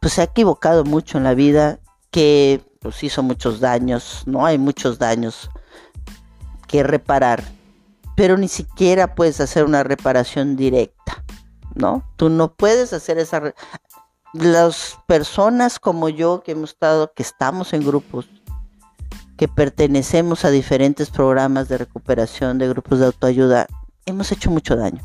[0.01, 1.80] pues se ha equivocado mucho en la vida,
[2.11, 4.45] que pues hizo muchos daños, ¿no?
[4.45, 5.49] Hay muchos daños
[6.67, 7.43] que reparar,
[8.15, 11.24] pero ni siquiera puedes hacer una reparación directa.
[11.76, 12.03] ¿no?
[12.15, 13.53] Tú no puedes hacer esa...
[14.34, 18.27] Las personas como yo que hemos estado, que estamos en grupos,
[19.38, 23.67] que pertenecemos a diferentes programas de recuperación, de grupos de autoayuda,
[24.05, 25.01] hemos hecho mucho daño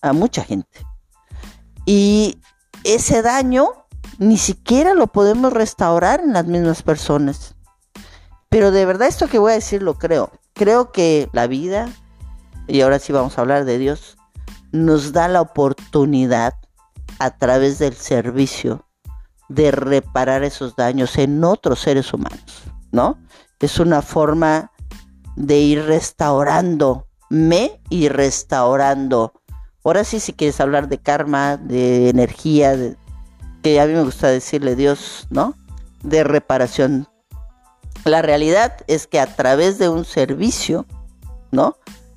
[0.00, 0.84] a mucha gente.
[1.86, 2.38] Y
[2.84, 3.68] ese daño
[4.18, 7.54] ni siquiera lo podemos restaurar en las mismas personas.
[8.48, 10.30] Pero de verdad esto que voy a decir lo creo.
[10.52, 11.88] Creo que la vida,
[12.66, 14.16] y ahora sí vamos a hablar de Dios,
[14.72, 16.54] nos da la oportunidad
[17.22, 18.84] a través del servicio
[19.48, 23.16] de reparar esos daños en otros seres humanos, ¿no?
[23.60, 24.72] Es una forma
[25.36, 29.34] de ir restaurándome y restaurando.
[29.84, 32.76] Ahora sí, si quieres hablar de karma, de energía,
[33.62, 35.54] que a mí me gusta decirle Dios, ¿no?
[36.02, 37.06] De reparación.
[38.04, 40.86] La realidad es que a través de un servicio,
[41.52, 41.76] ¿no?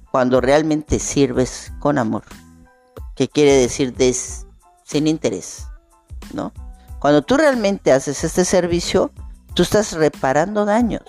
[0.09, 2.23] Cuando realmente sirves con amor,
[3.15, 3.93] que quiere decir
[4.85, 5.67] sin interés,
[6.33, 6.53] ¿no?
[6.99, 9.11] Cuando tú realmente haces este servicio,
[9.53, 11.03] tú estás reparando daños,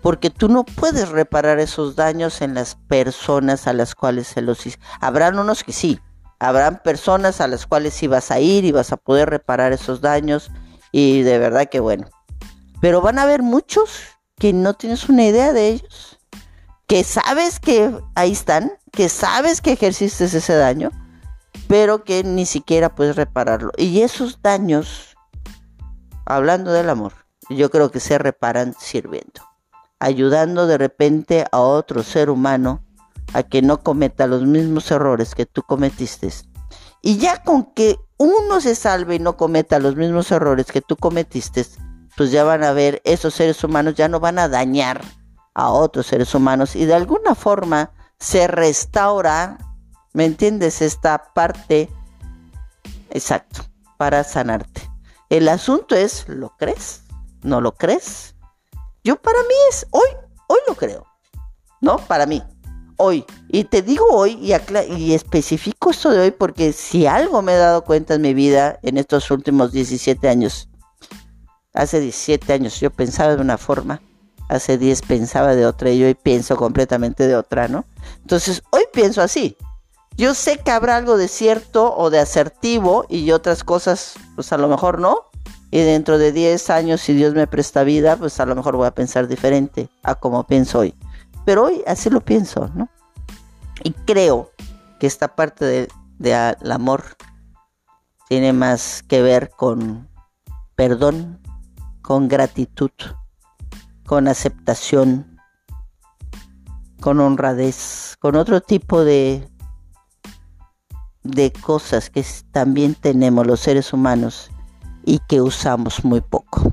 [0.00, 4.64] porque tú no puedes reparar esos daños en las personas a las cuales se los
[4.66, 4.78] hizo.
[5.00, 6.00] Habrán unos que sí,
[6.38, 10.00] habrán personas a las cuales sí vas a ir y vas a poder reparar esos
[10.00, 10.50] daños
[10.92, 12.08] y de verdad que bueno.
[12.80, 13.90] Pero van a haber muchos
[14.38, 16.18] que no tienes una idea de ellos,
[16.86, 20.90] que sabes que ahí están, que sabes que ejerciste ese daño,
[21.66, 23.72] pero que ni siquiera puedes repararlo.
[23.76, 25.16] Y esos daños,
[26.26, 27.12] hablando del amor,
[27.50, 29.42] yo creo que se reparan sirviendo,
[29.98, 32.84] ayudando de repente a otro ser humano
[33.34, 36.30] a que no cometa los mismos errores que tú cometiste.
[37.02, 40.96] Y ya con que uno se salve y no cometa los mismos errores que tú
[40.96, 41.64] cometiste,
[42.16, 45.02] pues ya van a ver, esos seres humanos ya no van a dañar
[45.54, 49.58] a otros seres humanos y de alguna forma se restaura,
[50.18, 50.82] ¿me entiendes?
[50.82, 51.88] Esta parte,
[53.10, 53.62] exacto,
[53.98, 54.90] para sanarte.
[55.30, 57.02] El asunto es, ¿lo crees?
[57.44, 58.34] ¿No lo crees?
[59.04, 60.08] Yo para mí es, hoy,
[60.48, 61.06] hoy lo creo.
[61.80, 61.98] ¿No?
[61.98, 62.42] Para mí.
[62.96, 63.24] Hoy.
[63.48, 64.52] Y te digo hoy y,
[64.96, 68.80] y especifico esto de hoy porque si algo me he dado cuenta en mi vida
[68.82, 70.68] en estos últimos 17 años,
[71.74, 74.02] hace 17 años yo pensaba de una forma,
[74.48, 77.84] hace 10 pensaba de otra y hoy pienso completamente de otra, ¿no?
[78.22, 79.56] Entonces, hoy pienso así.
[80.18, 84.58] Yo sé que habrá algo de cierto o de asertivo y otras cosas, pues a
[84.58, 85.26] lo mejor no.
[85.70, 88.88] Y dentro de 10 años, si Dios me presta vida, pues a lo mejor voy
[88.88, 90.92] a pensar diferente a como pienso hoy.
[91.44, 92.88] Pero hoy así lo pienso, ¿no?
[93.84, 94.50] Y creo
[94.98, 95.88] que esta parte del
[96.18, 97.04] de, amor
[98.28, 100.08] tiene más que ver con
[100.74, 101.40] perdón,
[102.02, 102.90] con gratitud,
[104.04, 105.38] con aceptación,
[107.00, 109.48] con honradez, con otro tipo de
[111.22, 114.50] de cosas que también tenemos los seres humanos
[115.04, 116.72] y que usamos muy poco.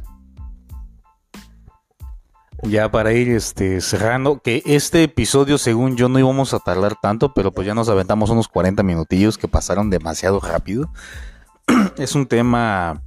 [2.63, 7.33] Ya para ir este, cerrando, que este episodio según yo no íbamos a tardar tanto,
[7.33, 10.89] pero pues ya nos aventamos unos 40 minutillos que pasaron demasiado rápido.
[11.97, 13.03] es un tema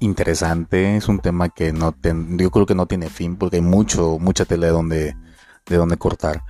[0.00, 4.18] interesante, es un tema que no yo creo que no tiene fin porque hay mucho,
[4.18, 5.16] mucha tela de donde,
[5.66, 6.42] de donde cortar.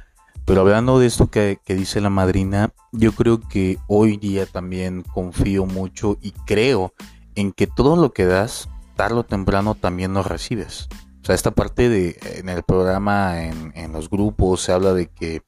[0.45, 5.67] Pero hablando de esto que, dice la madrina, yo creo que hoy día también confío
[5.67, 6.93] mucho y creo
[7.35, 10.89] en que todo lo que das, tarde o temprano también lo recibes.
[11.23, 15.43] O sea, esta parte de en el programa, en, los grupos, se habla de que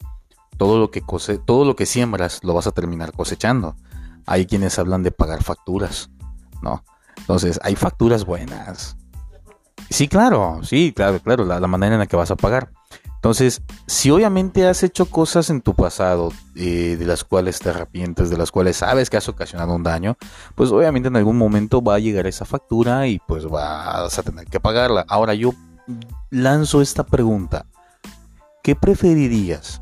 [0.56, 3.74] todo lo que cose, todo lo que siembras lo vas a terminar cosechando.
[4.26, 6.10] Hay quienes hablan de pagar facturas,
[6.62, 6.84] ¿no?
[7.18, 8.96] Entonces, hay facturas buenas.
[9.90, 12.70] Sí, claro, sí, claro, claro, la manera en la que vas a pagar.
[13.24, 18.28] Entonces, si obviamente has hecho cosas en tu pasado eh, de las cuales te arrepientes,
[18.28, 20.18] de las cuales sabes que has ocasionado un daño,
[20.54, 24.44] pues obviamente en algún momento va a llegar esa factura y pues vas a tener
[24.44, 25.06] que pagarla.
[25.08, 25.54] Ahora yo
[26.28, 27.64] lanzo esta pregunta.
[28.62, 29.80] ¿Qué preferirías?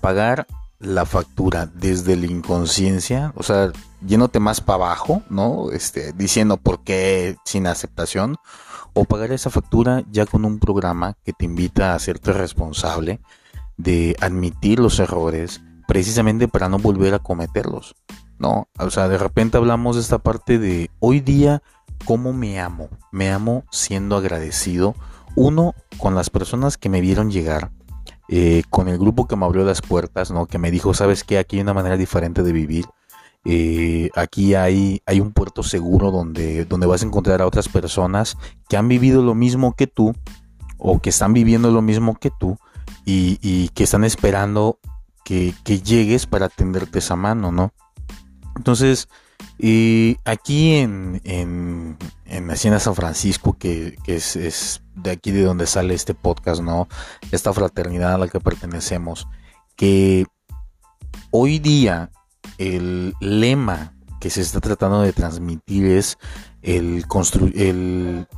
[0.00, 0.48] ¿Pagar
[0.80, 3.32] la factura desde la inconsciencia?
[3.36, 3.70] O sea,
[4.04, 5.70] yéndote más para abajo, ¿no?
[5.70, 8.36] Este, diciendo por qué sin aceptación
[8.94, 13.20] o pagar esa factura ya con un programa que te invita a hacerte responsable
[13.76, 17.94] de admitir los errores precisamente para no volver a cometerlos.
[18.38, 18.68] ¿no?
[18.78, 21.62] O sea, de repente hablamos de esta parte de hoy día,
[22.04, 22.88] ¿cómo me amo?
[23.12, 24.94] Me amo siendo agradecido,
[25.36, 27.70] uno, con las personas que me vieron llegar,
[28.28, 30.46] eh, con el grupo que me abrió las puertas, ¿no?
[30.46, 32.86] Que me dijo, sabes que aquí hay una manera diferente de vivir,
[33.44, 38.36] eh, aquí hay, hay un puerto seguro donde, donde vas a encontrar a otras personas
[38.68, 40.14] que han vivido lo mismo que tú
[40.78, 42.56] o que están viviendo lo mismo que tú
[43.04, 44.78] y, que están esperando
[45.24, 47.72] que, llegues para tenderte esa mano, ¿no?
[48.56, 49.08] Entonces,
[49.58, 55.66] eh, aquí en, en, en Hacienda San Francisco, que, es, es, de aquí de donde
[55.66, 56.86] sale este podcast, ¿no?
[57.32, 59.26] Esta fraternidad a la que pertenecemos,
[59.74, 60.26] que
[61.30, 62.10] hoy día
[62.58, 66.18] el lema que se está tratando de transmitir es
[66.62, 67.04] el,
[67.54, 68.28] el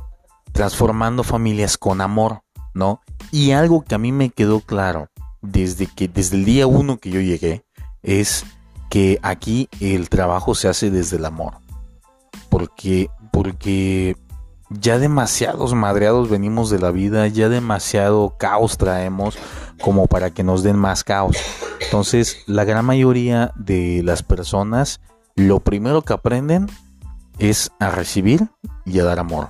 [0.51, 2.41] transformando familias con amor,
[2.73, 3.01] ¿no?
[3.31, 5.09] Y algo que a mí me quedó claro
[5.41, 7.63] desde que desde el día uno que yo llegué
[8.01, 8.45] es
[8.89, 11.55] que aquí el trabajo se hace desde el amor.
[12.49, 14.15] Porque porque
[14.69, 19.37] ya demasiados madreados venimos de la vida, ya demasiado caos traemos
[19.81, 21.37] como para que nos den más caos.
[21.81, 25.01] Entonces, la gran mayoría de las personas,
[25.35, 26.67] lo primero que aprenden
[27.39, 28.47] es a recibir
[28.85, 29.49] y a dar amor.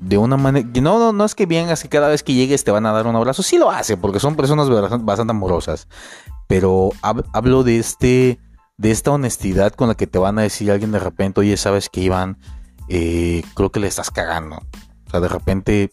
[0.00, 2.70] De una manera, no, no, no es que vengas que cada vez que llegues te
[2.70, 4.68] van a dar un abrazo, sí lo hace, porque son personas
[5.04, 5.88] bastante amorosas.
[6.46, 8.38] Pero hablo de este,
[8.76, 11.88] de esta honestidad con la que te van a decir alguien de repente, oye, sabes
[11.88, 12.38] que Iván,
[12.88, 14.56] eh, creo que le estás cagando.
[14.56, 15.92] O sea, de repente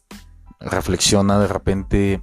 [0.59, 2.21] reflexiona, de repente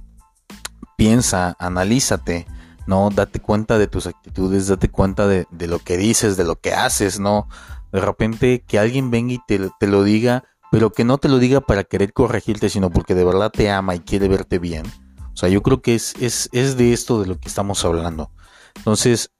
[0.99, 2.45] piensa, analízate,
[2.85, 3.09] ¿no?
[3.09, 7.21] Date cuenta de tus actitudes, date cuenta de, lo que dices, de lo que haces,
[7.21, 7.47] ¿no?
[7.93, 10.43] De repente que alguien venga y te, te, lo diga,
[10.73, 13.95] pero que no te lo diga para querer corregirte, sino porque de verdad te ama
[13.95, 14.85] y quiere verte bien.
[15.33, 18.29] O sea, yo creo que es, es, es de esto de lo que estamos hablando.
[18.75, 19.31] Entonces,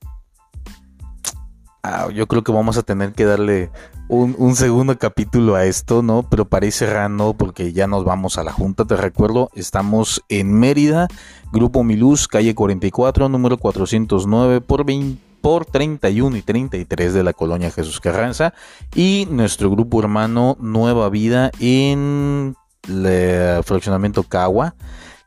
[2.14, 3.72] yo creo que vamos a tener que darle
[4.08, 6.24] un, segundo capítulo a esto, ¿no?
[6.30, 10.54] Pero para ir cerrando, porque ya nos vamos a la junta, te recuerdo, estamos en
[10.54, 11.08] Mérida,
[11.52, 17.72] Grupo Miluz, calle 44, número 409 por 20 por 31 y 33 de la colonia
[17.72, 18.54] Jesús Carranza
[18.94, 22.56] y nuestro grupo hermano Nueva Vida en
[22.88, 24.76] el fraccionamiento Cagua,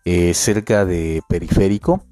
[0.05, 2.03] eh, cerca de Periférico.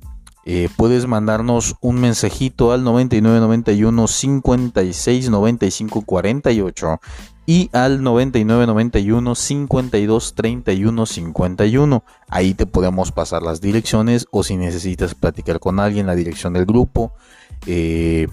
[0.44, 7.00] Eh, puedes mandarnos un mensajito al 9991 56 95 48
[7.46, 12.04] y al 9991 52 31 51.
[12.28, 16.64] Ahí te podemos pasar las direcciones o si necesitas platicar con alguien, la dirección del
[16.64, 17.12] grupo.
[17.66, 18.28] Eh,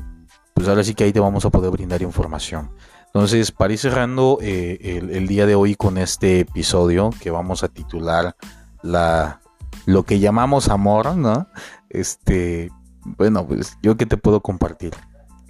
[0.54, 2.72] pues ahora sí que ahí te vamos a poder brindar información.
[3.08, 7.68] Entonces, para ir cerrando eh, el, día de hoy con este episodio que vamos a
[7.68, 8.36] titular
[8.84, 9.40] la,
[9.88, 11.48] lo que llamamos amor, ¿no?
[11.90, 12.70] Este,
[13.04, 14.94] bueno, pues yo que te puedo compartir.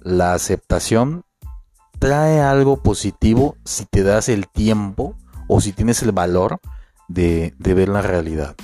[0.00, 1.24] La aceptación
[1.98, 5.16] trae algo positivo si te das el tiempo
[5.48, 6.60] o si tienes el valor
[7.08, 8.54] de, de ver la realidad.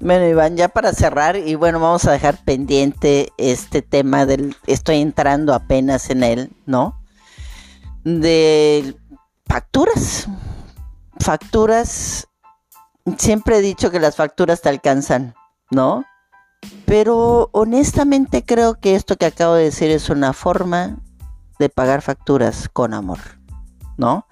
[0.00, 5.00] Bueno, Iván, ya para cerrar, y bueno, vamos a dejar pendiente este tema del, estoy
[5.00, 7.00] entrando apenas en él, ¿no?
[8.04, 8.96] De
[9.46, 10.28] facturas.
[11.20, 12.28] Facturas,
[13.16, 15.34] siempre he dicho que las facturas te alcanzan,
[15.70, 16.04] ¿no?
[16.84, 20.98] Pero honestamente creo que esto que acabo de decir es una forma
[21.58, 23.18] de pagar facturas con amor,
[23.96, 24.26] ¿no?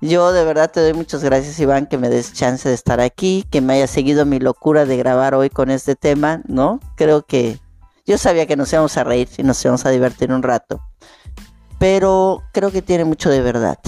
[0.00, 3.46] Yo de verdad te doy muchas gracias Iván que me des chance de estar aquí,
[3.50, 6.80] que me haya seguido mi locura de grabar hoy con este tema, ¿no?
[6.96, 7.58] Creo que
[8.04, 10.82] yo sabía que nos íbamos a reír y nos íbamos a divertir un rato,
[11.78, 13.78] pero creo que tiene mucho de verdad,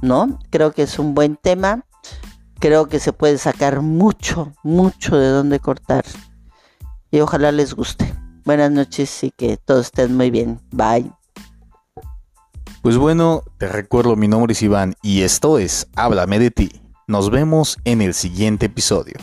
[0.00, 0.38] ¿no?
[0.48, 1.84] Creo que es un buen tema,
[2.60, 6.04] creo que se puede sacar mucho, mucho de dónde cortar
[7.10, 8.14] y ojalá les guste.
[8.44, 10.60] Buenas noches y que todos estén muy bien.
[10.70, 11.10] Bye.
[12.82, 16.70] Pues bueno, te recuerdo, mi nombre es Iván y esto es Háblame de ti.
[17.06, 19.16] Nos vemos en el siguiente episodio.